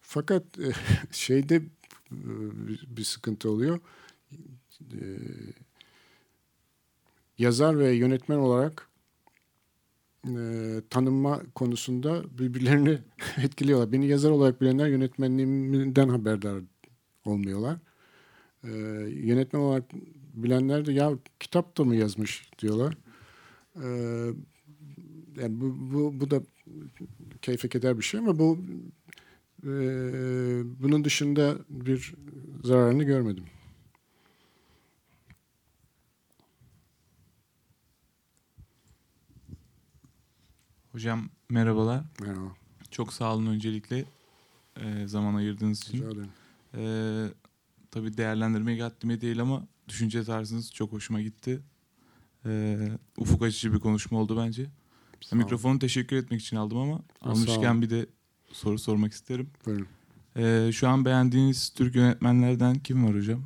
Fakat 0.00 0.42
e, 0.58 0.72
şeyde 1.12 1.56
e, 1.56 1.62
bir 2.96 3.04
sıkıntı 3.04 3.50
oluyor. 3.50 3.80
E, 4.80 5.00
yazar 7.38 7.78
ve 7.78 7.92
yönetmen 7.92 8.38
olarak 8.38 8.93
e, 10.26 10.82
tanınma 10.90 11.42
konusunda 11.54 12.38
birbirlerini 12.38 12.98
etkiliyorlar. 13.42 13.92
Beni 13.92 14.06
yazar 14.06 14.30
olarak 14.30 14.60
bilenler 14.60 14.88
yönetmenliğimden 14.88 16.08
haberdar 16.08 16.62
olmuyorlar. 17.24 17.78
E, 18.64 18.70
yönetmen 19.10 19.60
olarak 19.60 19.84
bilenler 20.34 20.86
de 20.86 20.92
ya 20.92 21.12
kitap 21.40 21.78
da 21.78 21.84
mı 21.84 21.96
yazmış 21.96 22.50
diyorlar. 22.58 22.96
E, 23.76 23.86
yani 25.40 25.60
bu, 25.60 25.76
bu, 25.92 26.20
bu 26.20 26.30
da 26.30 26.42
keyfe 27.42 27.68
keder 27.68 27.98
bir 27.98 28.04
şey 28.04 28.20
ama 28.20 28.38
bu 28.38 28.58
e, 29.62 29.70
bunun 30.82 31.04
dışında 31.04 31.56
bir 31.68 32.14
zararını 32.64 33.04
görmedim. 33.04 33.44
Hocam 40.94 41.28
merhabalar. 41.48 42.04
Merhaba. 42.20 42.54
Çok 42.90 43.12
sağ 43.12 43.34
olun 43.34 43.46
öncelikle 43.46 44.04
e, 44.76 45.06
zaman 45.06 45.34
ayırdığınız 45.34 45.82
için. 45.82 45.98
Rica 45.98 46.10
ederim. 46.10 46.28
E, 46.74 46.84
tabii 47.90 48.16
değerlendirmeye 48.16 48.82
haddime 48.82 49.20
değil 49.20 49.40
ama 49.40 49.66
düşünce 49.88 50.24
tarzınız 50.24 50.72
çok 50.72 50.92
hoşuma 50.92 51.20
gitti. 51.20 51.60
E, 52.46 52.78
ufuk 53.16 53.42
açıcı 53.42 53.72
bir 53.72 53.78
konuşma 53.78 54.18
oldu 54.18 54.36
bence. 54.36 54.66
Sağ 55.20 55.36
olun. 55.36 55.44
Mikrofonu 55.44 55.78
teşekkür 55.78 56.16
etmek 56.16 56.40
için 56.40 56.56
aldım 56.56 56.78
ama 56.78 57.00
almışken 57.20 57.82
bir 57.82 57.90
de 57.90 58.06
soru 58.52 58.78
sormak 58.78 59.12
isterim. 59.12 59.50
Buyurun. 59.66 59.86
E, 60.36 60.72
şu 60.72 60.88
an 60.88 61.04
beğendiğiniz 61.04 61.70
Türk 61.70 61.94
yönetmenlerden 61.94 62.78
kim 62.78 63.04
var 63.06 63.16
hocam? 63.16 63.42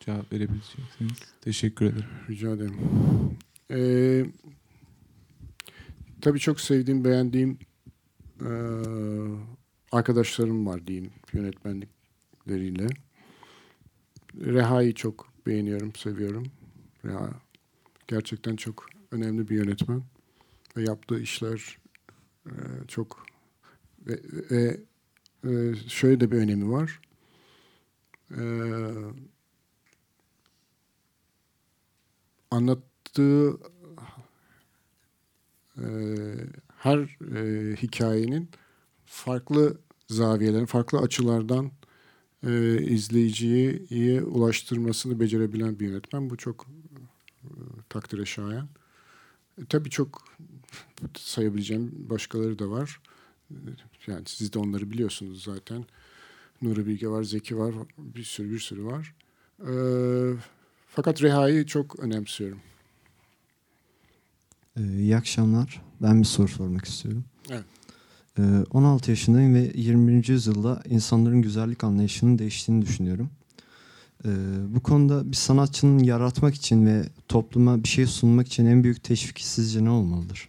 Cevap 0.00 0.32
verebileceksiniz. 0.32 1.18
Teşekkür 1.40 1.86
ederim. 1.86 2.08
Rica 2.28 2.50
ederim. 2.50 2.76
Ee, 3.70 4.26
tabii 6.26 6.38
çok 6.38 6.60
sevdiğim, 6.60 7.04
beğendiğim 7.04 7.58
eee, 8.40 8.48
arkadaşlarım 9.92 10.66
var 10.66 10.86
diyeyim 10.86 11.12
yönetmenlikleriyle. 11.32 12.86
Reha'yı 14.34 14.94
çok 14.94 15.28
beğeniyorum, 15.46 15.94
seviyorum. 15.94 16.46
Reha 17.04 17.30
gerçekten 18.08 18.56
çok 18.56 18.86
önemli 19.10 19.48
bir 19.48 19.56
yönetmen 19.56 20.02
ve 20.76 20.82
yaptığı 20.82 21.20
işler 21.20 21.78
eee, 22.46 22.52
çok 22.88 23.26
ve, 24.06 24.20
ve 24.50 24.80
eee, 25.44 25.74
şöyle 25.88 26.20
de 26.20 26.30
bir 26.30 26.36
önemi 26.38 26.70
var. 26.70 27.00
Eee 28.30 29.26
anlattığı 32.50 33.58
e, 35.78 35.86
her 36.78 36.98
e, 37.36 37.76
hikayenin 37.76 38.48
farklı 39.06 39.78
zaviyelerin, 40.08 40.66
farklı 40.66 40.98
açılardan 40.98 41.70
e, 42.46 42.82
izleyiciye 42.82 43.78
iyi 43.90 44.22
ulaştırmasını 44.22 45.20
becerebilen 45.20 45.78
bir 45.80 45.88
yönetmen. 45.88 46.30
Bu 46.30 46.36
çok 46.36 46.66
e, 47.44 47.48
takdire 47.88 48.24
şayan. 48.24 48.68
E, 49.62 49.64
tabii 49.68 49.90
çok 49.90 50.24
sayabileceğim 51.18 51.92
başkaları 52.10 52.58
da 52.58 52.70
var. 52.70 53.00
E, 53.50 53.54
Yani 54.06 54.22
siz 54.26 54.52
de 54.52 54.58
onları 54.58 54.90
biliyorsunuz 54.90 55.44
zaten. 55.44 55.84
Nuri 56.62 56.86
Bilge 56.86 57.08
var, 57.08 57.22
Zeki 57.22 57.58
var, 57.58 57.74
bir 57.98 58.24
sürü 58.24 58.52
bir 58.52 58.58
sürü 58.58 58.84
var. 58.84 59.14
E, 59.60 59.72
fakat 60.88 61.22
Reha'yı 61.22 61.66
çok 61.66 61.98
önemsiyorum. 62.00 62.58
Ee, 64.76 64.98
iyi 64.98 65.16
akşamlar. 65.16 65.82
Ben 66.02 66.20
bir 66.20 66.26
soru 66.26 66.48
sormak 66.48 66.84
istiyorum. 66.84 67.24
Evet. 67.50 67.64
Ee, 68.38 68.42
16 68.70 69.10
yaşındayım 69.10 69.54
ve 69.54 69.72
21. 69.74 70.28
yüzyılda 70.28 70.82
insanların 70.88 71.42
güzellik 71.42 71.84
anlayışının 71.84 72.38
değiştiğini 72.38 72.82
düşünüyorum. 72.82 73.30
Ee, 74.24 74.28
bu 74.68 74.82
konuda 74.82 75.32
bir 75.32 75.36
sanatçının 75.36 75.98
yaratmak 75.98 76.54
için 76.54 76.86
ve 76.86 77.02
topluma 77.28 77.82
bir 77.82 77.88
şey 77.88 78.06
sunmak 78.06 78.46
için 78.46 78.66
en 78.66 78.84
büyük 78.84 79.04
teşviki 79.04 79.48
sizce 79.48 79.84
ne 79.84 79.90
olmalıdır? 79.90 80.48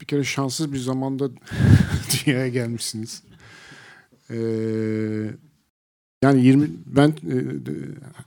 Bir 0.00 0.06
kere 0.06 0.24
şanssız 0.24 0.72
bir 0.72 0.78
zamanda 0.78 1.30
dünyaya 2.26 2.48
gelmişsiniz. 2.48 3.22
Ee, 4.30 4.36
yani 6.22 6.44
20 6.44 6.70
ben 6.86 7.08
e, 7.08 7.36
e, 7.36 7.44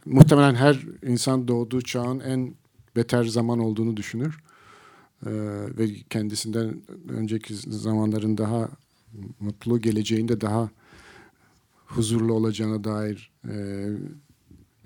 muhtemelen 0.05 0.55
her 0.55 0.79
insan 1.03 1.47
doğduğu 1.47 1.81
çağın 1.81 2.19
en 2.19 2.55
beter 2.95 3.23
zaman 3.23 3.59
olduğunu 3.59 3.97
düşünür. 3.97 4.39
Ee, 5.25 5.31
ve 5.77 5.93
kendisinden 6.09 6.81
önceki 7.09 7.55
zamanların 7.55 8.37
daha 8.37 8.69
mutlu 9.39 9.81
geleceğinde 9.81 10.41
daha 10.41 10.69
huzurlu 11.85 12.33
olacağına 12.33 12.83
dair 12.83 13.31
e, 13.49 13.87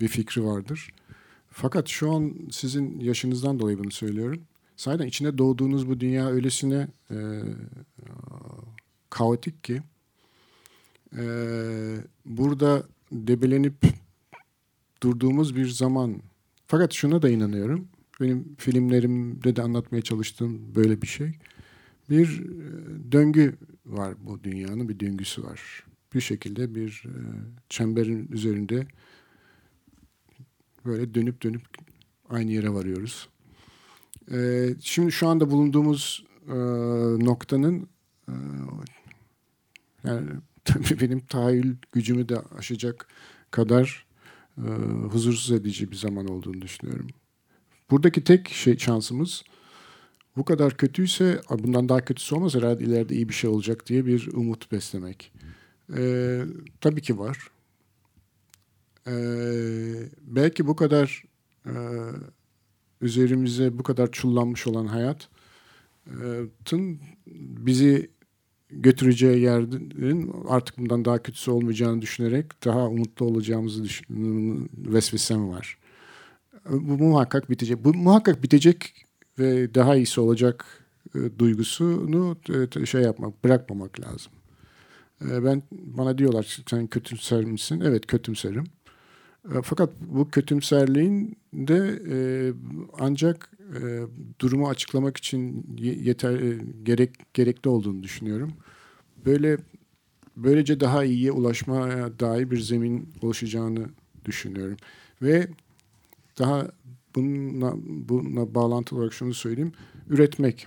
bir 0.00 0.08
fikri 0.08 0.44
vardır. 0.44 0.90
Fakat 1.50 1.88
şu 1.88 2.12
an 2.12 2.34
sizin 2.50 3.00
yaşınızdan 3.00 3.58
dolayı 3.58 3.78
bunu 3.78 3.90
söylüyorum. 3.90 4.42
Sahiden 4.76 5.06
içine 5.06 5.38
doğduğunuz 5.38 5.88
bu 5.88 6.00
dünya 6.00 6.28
öylesine 6.28 6.88
e, 7.10 7.16
kaotik 9.10 9.64
ki 9.64 9.82
e, 11.16 11.22
burada 12.26 12.82
debelenip 13.12 13.74
durduğumuz 15.02 15.56
bir 15.56 15.68
zaman. 15.68 16.22
Fakat 16.66 16.92
şuna 16.92 17.22
da 17.22 17.30
inanıyorum. 17.30 17.88
Benim 18.20 18.56
filmlerimde 18.58 19.56
de 19.56 19.62
anlatmaya 19.62 20.02
çalıştığım 20.02 20.74
böyle 20.74 21.02
bir 21.02 21.06
şey. 21.06 21.32
Bir 22.10 22.40
e, 22.40 23.12
döngü 23.12 23.56
var 23.86 24.14
bu 24.20 24.44
dünyanın 24.44 24.88
bir 24.88 25.00
döngüsü 25.00 25.42
var. 25.42 25.84
Bir 26.14 26.20
şekilde 26.20 26.74
bir 26.74 27.04
e, 27.06 27.14
çemberin 27.68 28.28
üzerinde 28.32 28.86
böyle 30.84 31.14
dönüp 31.14 31.42
dönüp 31.42 31.62
aynı 32.28 32.52
yere 32.52 32.72
varıyoruz. 32.72 33.28
E, 34.32 34.68
şimdi 34.80 35.12
şu 35.12 35.28
anda 35.28 35.50
bulunduğumuz 35.50 36.24
noktanın 37.20 37.88
yani 40.04 40.30
tabii 40.64 41.00
benim 41.00 41.20
tahayyül 41.20 41.76
gücümü 41.92 42.28
de 42.28 42.38
aşacak 42.58 43.08
kadar 43.50 44.06
huzursuz 45.10 45.52
edici 45.52 45.90
bir 45.90 45.96
zaman 45.96 46.26
olduğunu 46.26 46.62
düşünüyorum. 46.62 47.08
Buradaki 47.90 48.24
tek 48.24 48.48
şey 48.48 48.78
şansımız 48.78 49.42
bu 50.36 50.44
kadar 50.44 50.76
kötüyse 50.76 51.40
bundan 51.50 51.88
daha 51.88 52.04
kötüsü 52.04 52.34
olmaz 52.34 52.54
herhalde 52.54 52.84
ileride 52.84 53.14
iyi 53.14 53.28
bir 53.28 53.34
şey 53.34 53.50
olacak 53.50 53.86
diye 53.86 54.06
bir 54.06 54.28
umut 54.32 54.72
beslemek. 54.72 55.32
E, 55.96 56.42
tabii 56.80 57.02
ki 57.02 57.18
var. 57.18 57.38
E, 59.06 59.14
belki 60.22 60.66
bu 60.66 60.76
kadar 60.76 61.22
e, 61.66 61.74
üzerimize 63.00 63.78
bu 63.78 63.82
kadar 63.82 64.12
çullanmış 64.12 64.66
olan 64.66 64.86
hayatın 64.86 65.28
bizi 67.36 68.10
götüreceği 68.70 69.40
yerin 69.40 70.32
artık 70.48 70.78
bundan 70.78 71.04
daha 71.04 71.22
kötüsü 71.22 71.50
olmayacağını 71.50 72.02
düşünerek 72.02 72.64
daha 72.64 72.88
umutlu 72.88 73.26
olacağımızı 73.26 73.84
düşün, 73.84 74.70
vesvesem 74.76 75.48
var. 75.48 75.78
Bu 76.68 76.98
muhakkak 76.98 77.50
bitecek. 77.50 77.84
Bu 77.84 77.94
muhakkak 77.94 78.42
bitecek 78.42 79.06
ve 79.38 79.74
daha 79.74 79.96
iyisi 79.96 80.20
olacak 80.20 80.66
e, 81.14 81.38
duygusunu 81.38 82.36
e, 82.82 82.86
şey 82.86 83.02
yapmak, 83.02 83.44
bırakmamak 83.44 84.00
lazım. 84.00 84.32
E, 85.24 85.44
ben 85.44 85.62
bana 85.70 86.18
diyorlar 86.18 86.62
sen 86.70 86.86
kötümser 86.86 87.44
misin? 87.44 87.80
Evet 87.84 88.06
kötümserim. 88.06 88.64
E, 89.44 89.62
fakat 89.62 89.90
bu 90.00 90.30
kötümserliğin 90.30 91.38
de 91.54 92.00
e, 92.10 92.16
ancak 92.98 93.50
e, 93.74 94.00
durumu 94.40 94.68
açıklamak 94.68 95.16
için 95.16 95.66
yeter 95.78 96.40
e, 96.40 96.58
gerek 96.82 97.34
gerekli 97.34 97.68
olduğunu 97.68 98.02
düşünüyorum. 98.02 98.52
Böyle 99.26 99.56
böylece 100.36 100.80
daha 100.80 101.04
iyiye 101.04 101.32
ulaşmaya 101.32 102.20
dair 102.20 102.50
bir 102.50 102.60
zemin 102.60 103.08
oluşacağını 103.22 103.88
düşünüyorum 104.24 104.76
ve 105.22 105.48
daha 106.40 106.70
bununla, 107.14 107.72
bununla 107.84 108.54
bağlantılı 108.54 108.98
olarak 108.98 109.14
şunu 109.14 109.34
söyleyeyim. 109.34 109.72
Üretmek. 110.08 110.66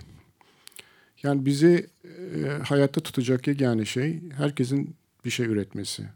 Yani 1.22 1.46
bizi 1.46 1.86
e, 2.04 2.48
hayatta 2.48 3.00
tutacak 3.00 3.46
yegane 3.46 3.84
şey 3.84 4.22
herkesin 4.30 4.96
bir 5.24 5.30
şey 5.30 5.46
üretmesi. 5.46 6.08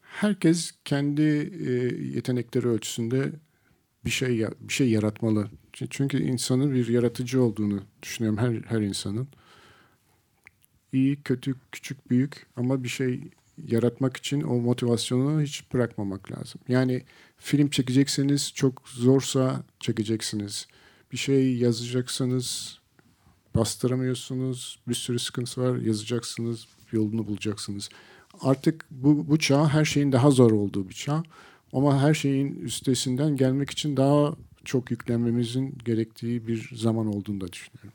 Herkes 0.00 0.72
kendi 0.84 1.22
e, 1.66 1.72
yetenekleri 2.14 2.68
ölçüsünde 2.68 3.32
bir 4.04 4.10
şey 4.10 4.46
bir 4.60 4.72
şey 4.72 4.90
yaratmalı. 4.90 5.50
Çünkü 5.72 6.22
insanın 6.22 6.74
bir 6.74 6.88
yaratıcı 6.88 7.42
olduğunu 7.42 7.82
düşünüyorum 8.02 8.38
her 8.38 8.70
her 8.70 8.80
insanın. 8.80 9.28
İyi, 10.92 11.22
kötü, 11.22 11.54
küçük, 11.72 12.10
büyük 12.10 12.46
ama 12.56 12.84
bir 12.84 12.88
şey 12.88 13.20
yaratmak 13.66 14.16
için 14.16 14.42
o 14.42 14.54
motivasyonu 14.54 15.42
hiç 15.42 15.72
bırakmamak 15.72 16.32
lazım. 16.32 16.60
Yani 16.68 17.02
film 17.44 17.70
çekecekseniz 17.70 18.52
çok 18.54 18.88
zorsa 18.88 19.62
çekeceksiniz. 19.80 20.66
Bir 21.12 21.16
şey 21.16 21.56
yazacaksanız 21.56 22.78
bastıramıyorsunuz. 23.56 24.78
Bir 24.88 24.94
sürü 24.94 25.18
sıkıntı 25.18 25.60
var. 25.60 25.76
Yazacaksınız. 25.76 26.66
Yolunu 26.92 27.26
bulacaksınız. 27.26 27.88
Artık 28.40 28.86
bu, 28.90 29.28
bu 29.28 29.38
çağ 29.38 29.68
her 29.68 29.84
şeyin 29.84 30.12
daha 30.12 30.30
zor 30.30 30.50
olduğu 30.50 30.88
bir 30.88 30.94
çağ. 30.94 31.22
Ama 31.72 32.02
her 32.02 32.14
şeyin 32.14 32.54
üstesinden 32.54 33.36
gelmek 33.36 33.70
için 33.70 33.96
daha 33.96 34.34
çok 34.64 34.90
yüklenmemizin 34.90 35.78
gerektiği 35.84 36.46
bir 36.46 36.70
zaman 36.74 37.06
olduğunu 37.06 37.40
da 37.40 37.52
düşünüyorum. 37.52 37.92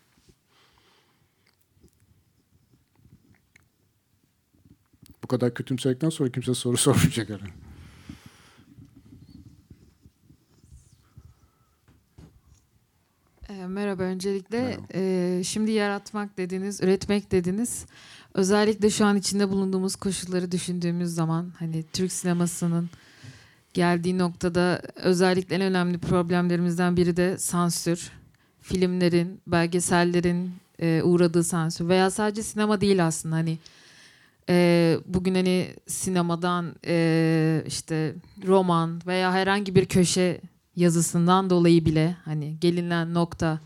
Bu 5.23 5.27
kadar 5.27 5.53
kötümsedikten 5.53 6.09
sonra 6.09 6.31
kimse 6.31 6.53
soru 6.53 6.77
sormayacak 6.87 7.29
herhalde. 7.29 7.68
Merhaba 13.67 14.03
öncelikle. 14.03 14.61
Merhaba. 14.61 14.83
e, 14.93 15.41
şimdi 15.43 15.71
yaratmak 15.71 16.37
dediniz, 16.37 16.81
üretmek 16.81 17.31
dediniz. 17.31 17.85
Özellikle 18.33 18.89
şu 18.89 19.05
an 19.05 19.17
içinde 19.17 19.49
bulunduğumuz 19.49 19.95
koşulları 19.95 20.51
düşündüğümüz 20.51 21.09
zaman 21.09 21.53
hani 21.59 21.83
Türk 21.93 22.11
sinemasının 22.11 22.89
geldiği 23.73 24.17
noktada 24.17 24.81
özellikle 24.95 25.55
en 25.55 25.61
önemli 25.61 25.97
problemlerimizden 25.97 26.97
biri 26.97 27.17
de 27.17 27.37
sansür. 27.37 28.11
Filmlerin, 28.61 29.41
belgesellerin 29.47 30.51
e, 30.79 31.01
uğradığı 31.03 31.43
sansür 31.43 31.87
veya 31.87 32.11
sadece 32.11 32.43
sinema 32.43 32.81
değil 32.81 33.07
aslında 33.07 33.35
hani 33.35 33.57
e, 34.49 34.97
bugün 35.05 35.35
hani 35.35 35.75
sinemadan 35.87 36.75
e, 36.85 37.63
işte 37.67 38.15
roman 38.47 39.01
veya 39.05 39.33
herhangi 39.33 39.75
bir 39.75 39.85
köşe 39.85 40.41
yazısından 40.79 41.49
dolayı 41.49 41.85
bile 41.85 42.17
hani 42.25 42.57
gelinen 42.61 43.13
nokta 43.13 43.59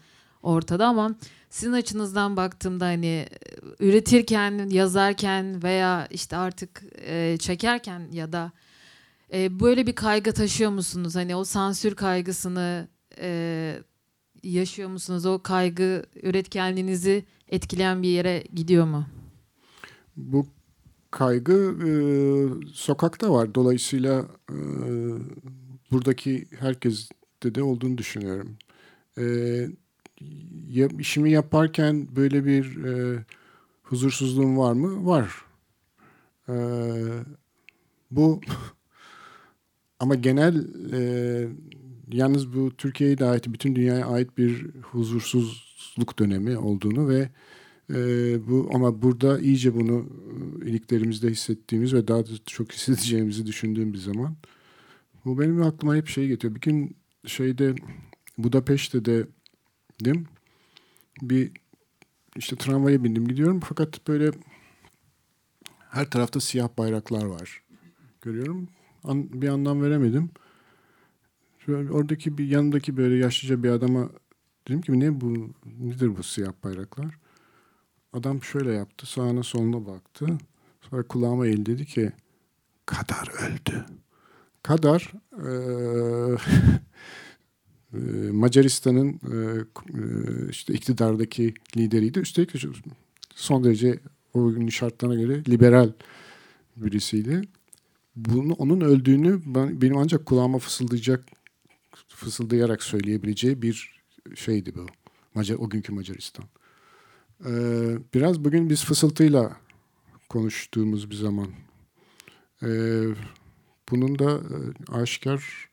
ortada 0.43 0.88
ama 0.88 1.15
sizin 1.49 1.73
açınızdan 1.73 2.38
baktığımda 2.38 2.86
hani 2.86 3.28
üretirken, 3.80 4.69
yazarken 4.69 5.63
veya 5.63 6.08
işte 6.12 6.38
artık 6.38 6.84
e, 7.08 7.38
çekerken 7.39 8.08
ya 8.12 8.32
da 8.32 8.52
e, 9.34 9.60
böyle 9.60 9.88
bir 9.88 9.95
kaygı 9.95 10.34
taşıyor 10.34 10.71
musunuz? 10.71 11.15
Hani 11.15 11.36
o 11.36 11.43
sansür 11.43 11.95
kaygısını 11.95 12.88
e, 13.17 13.76
yaşıyor 14.43 14.89
musunuz? 14.89 15.26
O 15.26 15.41
kaygı 15.41 16.06
üretkenliğinizi 16.23 17.26
etkileyen 17.49 18.04
bir 18.04 18.10
yere 18.10 18.43
gidiyor 18.54 18.86
mu? 18.86 19.06
Bu 20.15 20.45
kaygı 21.12 21.76
e, 21.88 21.89
sokakta 22.73 23.34
var. 23.34 23.56
Dolayısıyla 23.56 24.26
e, 24.49 24.58
buradaki 25.93 26.45
herkeste 26.60 27.56
de 27.56 27.63
olduğunu 27.63 27.97
düşünüyorum. 27.97 28.58
E, 29.17 29.23
ya, 30.69 30.88
işimi 30.99 31.32
yaparken 31.32 32.08
böyle 32.15 32.45
bir 32.45 32.84
e, 32.84 33.25
huzursuzluğum 33.84 34.58
var 34.58 34.73
mı? 34.73 35.06
Var. 35.06 35.32
E, 36.49 36.56
bu 38.12 38.41
ama 39.99 40.15
genel 40.15 40.67
e, 40.93 41.47
yalnız 42.12 42.53
bu 42.53 42.71
Türkiye'ye 42.77 43.17
de 43.17 43.25
ait, 43.25 43.47
bütün 43.47 43.75
dünyaya 43.75 44.08
ait 44.08 44.38
bir 44.38 44.65
huzursuzluk 44.82 46.19
dönemi 46.19 46.58
olduğunu 46.58 47.10
ve 47.10 47.29
ee, 47.91 48.47
bu 48.47 48.69
ama 48.73 49.01
burada 49.01 49.39
iyice 49.39 49.75
bunu 49.75 50.06
e, 50.65 50.69
iliklerimizde 50.69 51.29
hissettiğimiz 51.29 51.93
ve 51.93 52.08
daha 52.08 52.25
da 52.25 52.29
çok 52.45 52.71
hissedeceğimizi 52.71 53.45
düşündüğüm 53.45 53.93
bir 53.93 53.97
zaman 53.97 54.36
bu 55.25 55.39
benim 55.39 55.63
aklıma 55.63 55.95
hep 55.95 56.07
şey 56.07 56.27
getiriyor. 56.27 56.55
Bir 56.55 56.62
gün 56.62 56.97
şeyde 57.25 57.75
Budapeşte'de 58.38 59.27
dim 60.03 60.27
bir 61.21 61.51
işte 62.36 62.55
tramvaya 62.55 63.03
bindim 63.03 63.27
gidiyorum 63.27 63.59
fakat 63.59 64.07
böyle 64.07 64.31
her 65.89 66.09
tarafta 66.09 66.39
siyah 66.39 66.69
bayraklar 66.77 67.25
var. 67.25 67.63
Görüyorum. 68.21 68.67
An, 69.03 69.41
bir 69.41 69.47
anlam 69.47 69.81
veremedim. 69.81 70.29
Şöyle 71.65 71.91
oradaki 71.91 72.38
bir 72.38 72.47
yanındaki 72.47 72.97
böyle 72.97 73.15
yaşlıca 73.15 73.63
bir 73.63 73.69
adama 73.69 74.09
dedim 74.67 74.81
ki 74.81 74.99
ne 74.99 75.21
bu 75.21 75.53
nedir 75.79 76.17
bu 76.17 76.23
siyah 76.23 76.51
bayraklar? 76.63 77.17
Adam 78.13 78.43
şöyle 78.43 78.71
yaptı. 78.73 79.05
Sağına 79.05 79.43
soluna 79.43 79.86
baktı. 79.86 80.38
Sonra 80.81 81.03
kulağıma 81.03 81.47
eğildi 81.47 81.65
dedi 81.65 81.86
ki 81.86 82.12
Kadar 82.86 83.27
öldü. 83.45 83.86
Kadar 84.63 85.13
eee, 85.45 86.38
eee, 87.93 88.32
Macaristan'ın 88.32 89.08
eee, 89.08 89.65
eee, 89.93 90.49
işte 90.49 90.73
iktidardaki 90.73 91.54
lideriydi. 91.78 92.19
Üstelik 92.19 92.52
son 93.36 93.63
derece 93.63 93.99
o 94.34 94.52
günün 94.52 94.69
şartlarına 94.69 95.15
göre 95.15 95.43
liberal 95.49 95.91
birisiydi. 96.76 97.41
Bunu, 98.15 98.54
onun 98.54 98.82
öldüğünü 98.82 99.41
ben, 99.45 99.82
benim 99.82 99.97
ancak 99.97 100.26
kulağıma 100.26 100.60
fısıldayacak 100.60 101.26
fısıldayarak 102.08 102.84
söyleyebileceği 102.84 103.62
bir 103.62 104.04
şeydi 104.36 104.76
bu. 104.76 104.86
Macar, 105.34 105.56
o 105.56 105.69
günkü 105.69 105.93
Macaristan. 105.93 106.45
Ee, 107.45 107.97
biraz 108.13 108.43
bugün 108.43 108.69
biz 108.69 108.86
fısıltıyla 108.86 109.58
konuştuğumuz 110.30 111.10
bir 111.10 111.15
zaman. 111.15 111.47
Ee, 112.63 113.04
bunun 113.93 114.19
da 114.19 114.32
e, 114.32 114.58
aşikar 114.93 115.69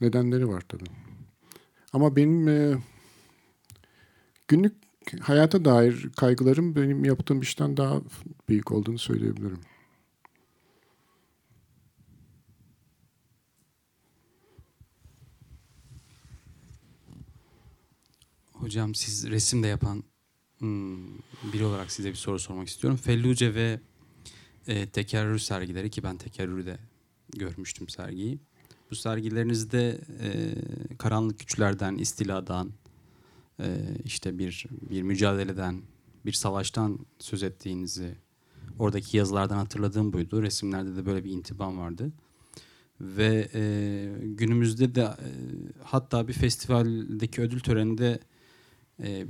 nedenleri 0.00 0.48
var 0.48 0.62
tabii. 0.68 0.90
Ama 1.92 2.16
benim 2.16 2.48
e, 2.48 2.78
günlük 4.48 4.74
hayata 5.20 5.64
dair 5.64 6.10
kaygılarım 6.16 6.76
benim 6.76 7.04
yaptığım 7.04 7.40
işten 7.40 7.76
daha 7.76 8.00
büyük 8.48 8.72
olduğunu 8.72 8.98
söyleyebilirim. 8.98 9.60
Hocam 18.52 18.94
siz 18.94 19.30
resim 19.30 19.62
de 19.62 19.66
yapan 19.66 20.04
hmm, 20.58 21.18
biri 21.52 21.64
olarak 21.64 21.92
size 21.92 22.10
bir 22.10 22.14
soru 22.14 22.38
sormak 22.38 22.68
istiyorum. 22.68 23.00
Felluce 23.02 23.54
ve 23.54 23.80
e, 24.66 24.88
tekerrür 24.88 25.38
sergileri 25.38 25.90
ki 25.90 26.02
ben 26.02 26.16
tekerrürü 26.16 26.66
de 26.66 26.78
görmüştüm 27.36 27.88
sergiyi. 27.88 28.38
Bu 28.90 28.94
sergilerinizde 28.94 30.00
e, 30.20 30.54
karanlık 30.98 31.38
güçlerden, 31.38 31.96
istiladan, 31.96 32.72
e, 33.60 33.66
işte 34.04 34.38
bir 34.38 34.66
bir 34.90 35.02
mücadeleden, 35.02 35.82
bir 36.26 36.32
savaştan 36.32 36.98
söz 37.18 37.42
ettiğinizi 37.42 38.14
oradaki 38.78 39.16
yazılardan 39.16 39.56
hatırladığım 39.56 40.12
buydu. 40.12 40.42
Resimlerde 40.42 40.96
de 40.96 41.06
böyle 41.06 41.24
bir 41.24 41.30
intibam 41.30 41.78
vardı. 41.78 42.12
Ve 43.00 43.48
e, 43.54 43.62
günümüzde 44.22 44.94
de 44.94 45.02
e, 45.02 45.28
hatta 45.82 46.28
bir 46.28 46.32
festivaldeki 46.32 47.42
ödül 47.42 47.60
töreninde 47.60 48.20
e, 49.02 49.26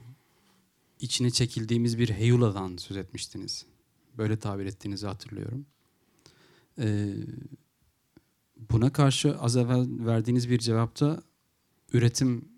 içine 1.01 1.31
çekildiğimiz 1.31 1.99
bir 1.99 2.11
heyuladan 2.11 2.77
söz 2.77 2.97
etmiştiniz. 2.97 3.67
Böyle 4.19 4.39
tabir 4.39 4.67
ettiğinizi 4.67 5.07
hatırlıyorum. 5.07 5.67
E, 6.79 7.15
buna 8.57 8.93
karşı 8.93 9.39
az 9.39 9.57
evvel 9.57 9.87
verdiğiniz 10.07 10.51
bir 10.51 10.59
cevapta 10.59 11.23
üretimin 11.93 12.49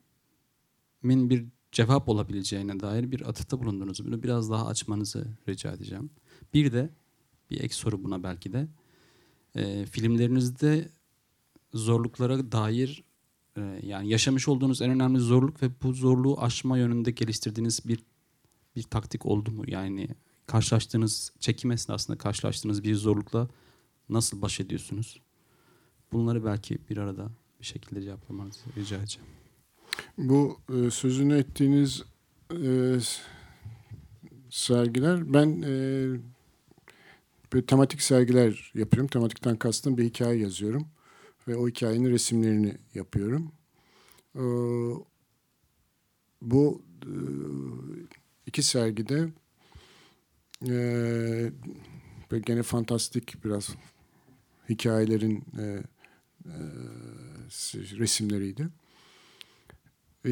bir 1.03 1.45
cevap 1.73 2.09
olabileceğine 2.09 2.81
dair 2.81 3.11
bir 3.11 3.29
atıfta 3.29 3.61
bulundunuz. 3.61 4.07
Bunu 4.07 4.23
biraz 4.23 4.51
daha 4.51 4.67
açmanızı 4.67 5.27
rica 5.49 5.73
edeceğim. 5.73 6.11
Bir 6.55 6.73
de 6.73 6.91
bir 7.51 7.61
ek 7.61 7.75
soru 7.75 8.05
buna 8.05 8.23
belki 8.23 8.53
de. 8.53 8.69
E, 9.55 9.87
filmlerinizde 9.87 10.89
zorluklara 11.75 12.53
dair 12.53 13.05
e, 13.57 13.81
yani 13.83 14.09
yaşamış 14.09 14.49
olduğunuz 14.49 14.83
en 14.83 14.91
önemli 14.91 15.19
zorluk 15.19 15.63
ve 15.63 15.71
bu 15.83 15.93
zorluğu 15.93 16.41
aşma 16.41 16.79
yönünde 16.79 17.11
geliştirdiğiniz 17.11 17.89
bir 17.89 18.05
bir 18.77 18.83
taktik 18.83 19.27
oldu 19.27 19.51
mu? 19.51 19.65
Yani 19.67 20.09
karşılaştığınız 20.47 21.33
çekim 21.41 21.71
esnasında 21.71 22.19
karşılaştığınız 22.19 22.85
bir 22.85 22.95
zorlukla 22.95 23.49
nasıl 24.09 24.43
baş 24.43 24.61
ediyorsunuz? 24.61 25.21
Bunları 26.13 26.45
belki 26.45 26.79
bir 26.91 26.97
arada 26.97 27.31
bir 27.61 27.65
şekilde 27.65 28.03
cevaplamanızı 28.03 28.61
rica 28.77 28.97
edeceğim. 28.97 29.29
Bu 30.19 30.61
e, 30.75 30.91
sözünü 30.91 31.39
ettiğiniz 31.39 32.03
e, 32.53 32.99
sergiler 34.51 35.35
ben 35.35 35.63
e, 35.63 35.71
böyle 37.53 37.67
tematik 37.67 38.03
sergiler 38.03 38.73
yapıyorum. 38.75 39.09
Tematikten 39.09 39.57
kastım 39.57 39.99
bir 39.99 40.05
hikaye 40.05 40.41
yazıyorum 40.41 40.87
ve 41.49 41.57
o 41.57 41.69
hikayenin 41.69 42.11
resimlerini 42.11 42.79
yapıyorum. 42.95 43.53
E, 44.35 44.45
bu 46.43 46.83
e, 47.03 47.13
iki 48.47 48.63
sergide 48.63 49.29
e, 50.69 51.53
böyle 52.31 52.43
gene 52.47 52.63
fantastik 52.63 53.45
biraz 53.45 53.71
hikayelerin 54.69 55.45
e, 55.59 55.63
e, 56.47 56.55
resimleriydi. 57.99 58.69
E, 60.27 60.31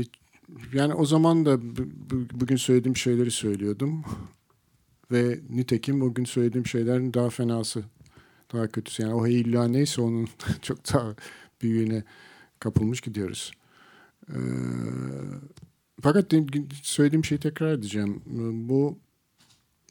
yani 0.72 0.94
o 0.94 1.06
zaman 1.06 1.46
da 1.46 1.62
bu- 1.62 1.90
bu- 2.10 2.40
bugün 2.40 2.56
söylediğim 2.56 2.96
şeyleri 2.96 3.30
söylüyordum. 3.30 4.04
Ve 5.12 5.40
nitekim 5.50 6.02
o 6.02 6.14
gün 6.14 6.24
söylediğim 6.24 6.66
şeylerin 6.66 7.14
daha 7.14 7.30
fenası, 7.30 7.84
daha 8.52 8.68
kötüsü. 8.68 9.02
Yani 9.02 9.14
o 9.14 9.26
illa 9.26 9.68
neyse 9.68 10.00
onun 10.02 10.28
çok 10.62 10.92
daha 10.92 11.14
büyüğüne 11.62 12.04
kapılmış 12.60 13.00
gidiyoruz. 13.00 13.52
Ee, 14.30 14.34
fakat 16.02 16.32
söylediğim 16.82 17.24
şeyi 17.24 17.38
tekrar 17.38 17.72
edeceğim. 17.72 18.22
Bu 18.68 18.98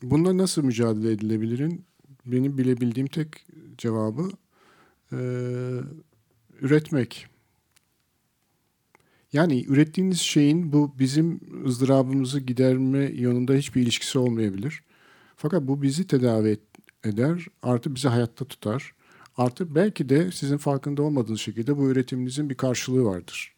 bununla 0.02 0.38
nasıl 0.38 0.64
mücadele 0.64 1.12
edilebilirin? 1.12 1.86
Benim 2.26 2.58
bilebildiğim 2.58 3.08
tek 3.08 3.46
cevabı 3.78 4.30
e, 5.12 5.20
üretmek. 6.62 7.28
Yani 9.34 9.66
ürettiğiniz 9.68 10.20
şeyin 10.20 10.74
bu 10.74 10.96
bizim 11.00 11.40
ızdırabımızı 11.66 12.40
giderme 12.40 13.00
yönünde 13.00 13.58
hiçbir 13.58 13.82
ilişkisi 13.82 14.20
olmayabilir. 14.20 14.84
Fakat 15.36 15.68
bu 15.68 15.82
bizi 15.82 16.08
tedavi 16.08 16.50
et- 16.50 16.62
eder, 17.04 17.48
artı 17.64 17.96
bizi 17.96 18.08
hayatta 18.08 18.46
tutar. 18.46 18.94
Artı 19.38 19.76
belki 19.76 20.10
de 20.10 20.32
sizin 20.32 20.58
farkında 20.58 21.02
olmadığınız 21.04 21.42
şekilde 21.42 21.78
bu 21.78 21.90
üretiminizin 21.90 22.50
bir 22.50 22.56
karşılığı 22.56 23.06
vardır. 23.06 23.51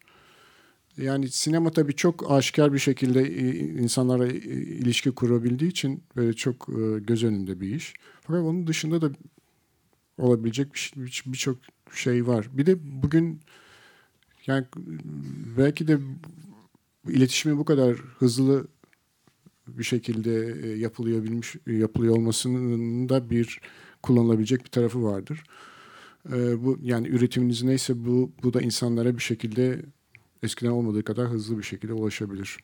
Yani 0.96 1.28
sinema 1.28 1.70
tabii 1.70 1.94
çok 1.96 2.30
aşikar 2.30 2.72
bir 2.72 2.78
şekilde 2.78 3.22
e, 3.22 3.58
insanlara 3.58 4.26
e, 4.26 4.36
ilişki 4.52 5.10
kurabildiği 5.10 5.70
için 5.70 6.02
böyle 6.16 6.32
çok 6.32 6.68
e, 6.68 6.98
göz 7.00 7.24
önünde 7.24 7.60
bir 7.60 7.74
iş. 7.74 7.94
Fakat 8.22 8.42
onun 8.42 8.66
dışında 8.66 9.00
da 9.02 9.10
olabilecek 10.18 10.76
şey- 10.76 11.02
bir- 11.04 11.22
birçok 11.26 11.58
şey 11.94 12.26
var. 12.26 12.48
Bir 12.52 12.66
de 12.66 13.02
bugün 13.02 13.40
yani 14.46 14.66
belki 15.58 15.88
de 15.88 15.98
iletişimin 17.08 17.58
bu 17.58 17.64
kadar 17.64 17.96
hızlı 17.96 18.66
bir 19.68 19.84
şekilde 19.84 20.30
yapılıyor 20.78 21.22
bilmiş 21.24 21.56
yapılıyor 21.66 22.16
olmasının 22.16 23.08
da 23.08 23.30
bir 23.30 23.60
kullanılabilecek 24.02 24.64
bir 24.64 24.70
tarafı 24.70 25.02
vardır. 25.02 25.44
Bu 26.64 26.78
yani 26.82 27.08
üretiminiz 27.08 27.62
neyse 27.62 28.04
bu 28.06 28.32
bu 28.42 28.52
da 28.54 28.60
insanlara 28.60 29.14
bir 29.16 29.22
şekilde 29.22 29.82
eskiden 30.44 30.70
olmadığı 30.70 31.04
kadar 31.04 31.28
hızlı 31.28 31.58
bir 31.58 31.62
şekilde 31.62 31.92
ulaşabilir. 31.92 32.58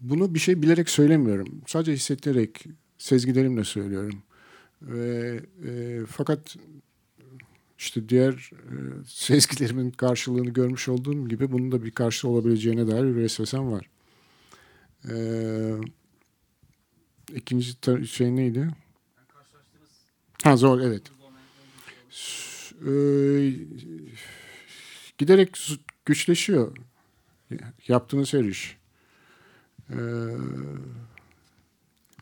Bunu 0.00 0.34
bir 0.34 0.38
şey 0.38 0.62
bilerek 0.62 0.90
söylemiyorum. 0.90 1.62
Sadece 1.66 1.92
hissettirerek, 1.92 2.64
sezgilerimle 2.98 3.64
söylüyorum. 3.64 4.22
Ve 4.82 5.40
e, 5.66 6.00
fakat 6.10 6.56
işte 7.78 8.08
diğer 8.08 8.50
e, 8.52 8.74
sezgilerimin 9.06 9.90
karşılığını 9.90 10.50
görmüş 10.50 10.88
olduğum 10.88 11.28
gibi 11.28 11.52
bunun 11.52 11.72
da 11.72 11.84
bir 11.84 11.90
karşılığı 11.90 12.30
olabileceğine 12.32 12.86
dair 12.88 13.04
bir 13.04 13.16
vesvesem 13.16 13.72
var. 13.72 13.88
E, 15.10 15.16
ikinci 17.34 17.80
ta- 17.80 18.04
şey 18.04 18.36
neydi? 18.36 18.68
Ha 20.42 20.56
zor 20.56 20.80
evet. 20.80 21.02
S- 22.10 22.74
e, 22.90 22.92
giderek 25.18 25.56
güçleşiyor 26.06 26.76
yaptığınız 27.88 28.32
her 28.32 28.44
iş. 28.44 28.78
E, 29.90 29.98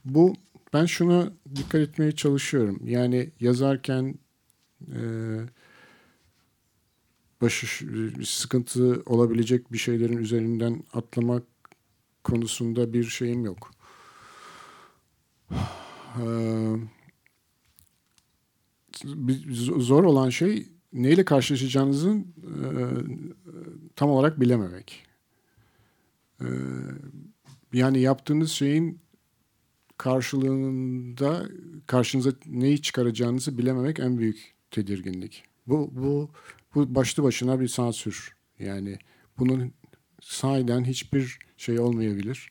bu 0.05 0.35
ben 0.73 0.87
şuna 0.87 1.33
dikkat 1.57 1.81
etmeye 1.81 2.13
çalışıyorum. 2.13 2.81
Yani 2.85 3.31
yazarken 3.41 4.15
e, 4.93 5.01
başı 7.43 7.67
sıkıntı 8.25 9.03
olabilecek 9.07 9.73
bir 9.73 9.79
şeylerin 9.79 10.17
üzerinden 10.17 10.85
atlamak 10.93 11.43
konusunda 12.25 12.93
bir 12.93 13.05
şeyim 13.05 13.45
yok. 13.45 13.71
Z- 19.05 19.81
zor 19.81 20.05
olan 20.05 20.31
şey 20.31 20.74
neyle 20.95 21.25
karşılaşacağınızın 21.25 22.19
eee, 22.43 22.87
tam 23.97 24.11
olarak 24.11 24.41
bilememek. 24.41 25.07
Eee, 26.41 26.49
yani 27.73 28.01
yaptığınız 28.01 28.51
şeyin 28.51 28.99
karşılığında 29.99 31.49
karşınıza 31.87 32.33
neyi 32.47 32.83
çıkaracağınızı 32.83 33.59
bilememek 33.59 34.01
en 34.01 34.19
büyük 34.19 34.55
tedirginlik. 34.71 35.45
Bu 35.67 35.91
bu 35.95 36.31
bu 36.75 36.95
başlı 36.95 37.23
başına 37.23 37.61
bir 37.61 37.69
sansür. 37.69 38.37
Yani 38.59 38.99
bunun 39.39 39.73
sahiden 40.23 40.85
hiçbir 40.85 41.39
şey 41.57 41.81
olmayabilir. 41.81 42.51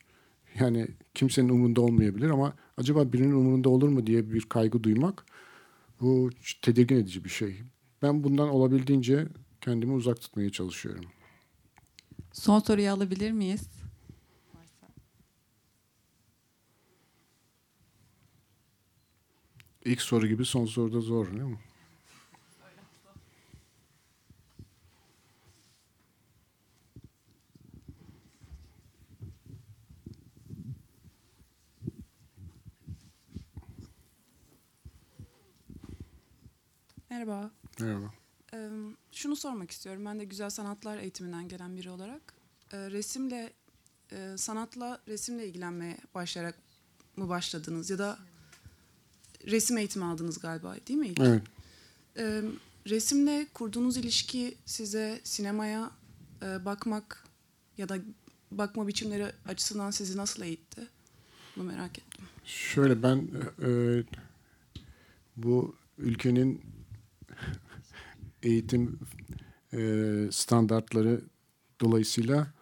Yani 0.60 0.88
kimsenin 1.14 1.50
umurunda 1.50 1.82
olmayabilir 1.82 2.30
ama 2.30 2.54
acaba 2.78 3.14
birinin 3.14 3.32
umurunda 3.32 3.70
olur 3.70 3.90
mu 3.90 4.08
diye 4.08 4.32
bir 4.32 4.42
kaygı 4.42 4.84
duymak 4.84 5.26
bu 6.02 6.30
tedirgin 6.62 6.96
edici 6.96 7.24
bir 7.24 7.30
şey. 7.30 7.56
Ben 8.04 8.24
bundan 8.24 8.50
olabildiğince 8.50 9.28
kendimi 9.62 9.94
uzak 9.94 10.22
tutmaya 10.22 10.50
çalışıyorum. 10.50 11.06
Son 12.34 12.60
soruyu 12.60 12.92
alabilir 12.92 13.32
miyiz? 13.32 13.70
İlk 19.86 20.02
soru 20.02 20.28
gibi 20.28 20.46
son 20.46 20.66
soruda 20.66 21.02
zor 21.02 21.28
değil 21.32 21.42
mi? 21.42 21.60
Merhaba. 37.10 37.52
Merhaba. 37.80 38.12
Ee, 38.54 38.70
şunu 39.12 39.33
sormak 39.44 39.72
istiyorum. 39.72 40.06
Ben 40.06 40.20
de 40.20 40.26
güzel 40.26 40.50
sanatlar 40.50 40.98
eğitiminden 40.98 41.48
gelen 41.48 41.78
biri 41.78 41.90
olarak. 41.90 42.34
Ee, 42.72 42.92
resimle, 42.92 43.54
e, 44.12 44.36
sanatla, 44.38 45.02
resimle 45.08 45.48
ilgilenmeye 45.48 45.98
başlayarak 46.16 46.56
mı 47.16 47.30
başladınız? 47.30 47.90
Ya 47.90 47.98
da 47.98 48.20
resim 49.48 49.78
eğitimi 49.78 50.06
aldınız 50.06 50.40
galiba 50.40 50.76
değil 50.88 51.00
mi 51.00 51.08
ilk? 51.08 51.20
Evet. 51.20 51.42
Ee, 52.18 52.42
resimle 52.88 53.48
kurduğunuz 53.54 53.98
ilişki 53.98 54.58
size 54.66 55.22
sinemaya 55.24 55.92
e, 56.42 56.66
bakmak 56.66 57.24
ya 57.78 57.90
da 57.90 57.98
bakma 58.52 58.88
biçimleri 58.88 59.32
açısından 59.46 59.92
sizi 59.92 60.18
nasıl 60.18 60.44
eğitti? 60.44 60.88
Bunu 61.56 61.64
merak 61.64 62.00
ettim. 62.00 62.26
Şöyle 62.46 63.04
ben 63.04 63.28
e, 63.62 63.70
bu 65.38 65.76
ülkenin 65.98 66.62
eğitim 68.44 69.00
e, 69.74 69.80
standartları 70.32 71.22
dolayısıyla 71.82 72.54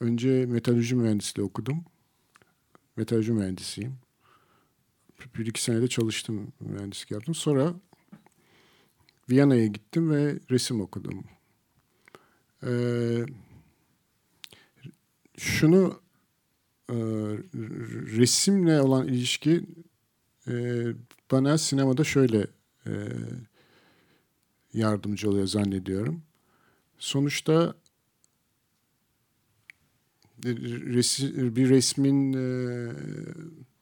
önce 0.00 0.46
metalurji 0.46 0.94
mühendisliği 0.94 1.46
okudum. 1.46 1.84
Metalurji 2.96 3.32
mühendisiyim. 3.32 3.94
Bir 5.38 5.46
iki 5.46 5.62
senede 5.62 5.88
çalıştım, 5.88 6.52
mühendislik 6.60 7.10
yaptım. 7.10 7.34
Sonra 7.34 7.74
Viyana'ya 9.30 9.66
gittim 9.66 10.10
ve 10.10 10.38
resim 10.50 10.80
okudum. 10.80 11.24
Ee, 12.66 13.26
şunu 15.38 16.00
e, 16.90 16.96
resimle 18.16 18.80
olan 18.80 19.08
ilişki 19.08 19.66
e, 20.48 20.84
bana 21.30 21.58
sinemada 21.58 22.04
şöyle 22.04 22.46
e, 22.86 22.92
yardımcı 24.78 25.30
oluyor 25.30 25.46
zannediyorum. 25.46 26.22
Sonuçta 26.98 27.74
bir 30.44 31.68
resmin 31.68 32.32
e, 32.32 32.92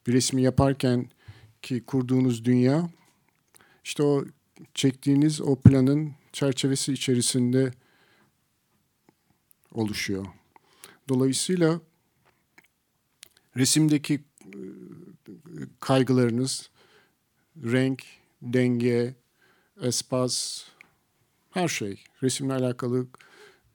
bir 0.07 0.13
resmi 0.13 0.43
yaparken 0.43 1.11
ki 1.63 1.83
kurduğunuz 1.87 2.45
dünya 2.45 2.91
işte 3.85 4.03
o 4.03 4.25
çektiğiniz 4.75 5.41
o 5.41 5.57
planın 5.57 6.13
çerçevesi 6.33 6.93
içerisinde 6.93 7.73
oluşuyor. 9.73 10.27
Dolayısıyla 11.09 11.81
resimdeki 13.57 14.15
e, 14.15 14.61
kaygılarınız 15.81 16.71
renk, 17.57 18.03
denge, 18.43 19.15
espas, 19.83 20.65
her 21.57 21.69
şey. 21.69 22.05
Resimle 22.23 22.53
alakalı 22.53 23.07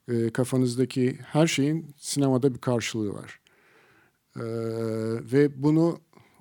e, 0.07 0.29
kafanızdaki 0.29 1.17
her 1.23 1.47
şeyin 1.47 1.95
sinemada 1.97 2.53
bir 2.53 2.59
karşılığı 2.59 3.13
var. 3.13 3.39
E, 4.35 4.43
ve 5.33 5.63
bunu 5.63 5.99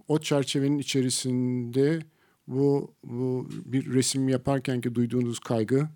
o 0.09 0.19
çerçevenin 0.19 0.79
içerisinde 0.79 2.01
bu, 2.47 2.95
bu 3.05 3.49
bir 3.65 3.93
resim 3.93 4.29
yaparken 4.29 4.81
ki 4.81 4.95
duyduğunuz 4.95 5.39
kaygı 5.39 5.89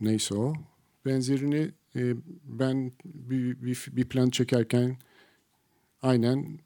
neyse 0.00 0.34
o 0.34 0.52
benzerini 1.06 1.70
e, 1.96 2.14
ben 2.44 2.92
bir, 3.04 3.62
bir, 3.62 3.86
bir 3.92 4.04
plan 4.04 4.30
çekerken 4.30 4.96
aynen 6.02 6.58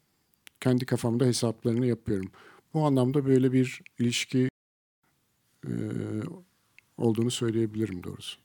kendi 0.59 0.85
kafamda 0.85 1.25
hesaplarını 1.25 1.85
yapıyorum. 1.85 2.31
Bu 2.73 2.85
anlamda 2.85 3.25
böyle 3.25 3.51
bir 3.51 3.81
ilişki 3.99 4.49
e, 5.67 5.71
olduğunu 6.97 7.31
söyleyebilirim 7.31 8.03
doğrusu. 8.03 8.39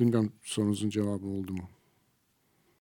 Bilmiyorum 0.00 0.32
sorunuzun 0.42 0.90
cevabı 0.90 1.26
oldu 1.26 1.52
mu? 1.52 1.68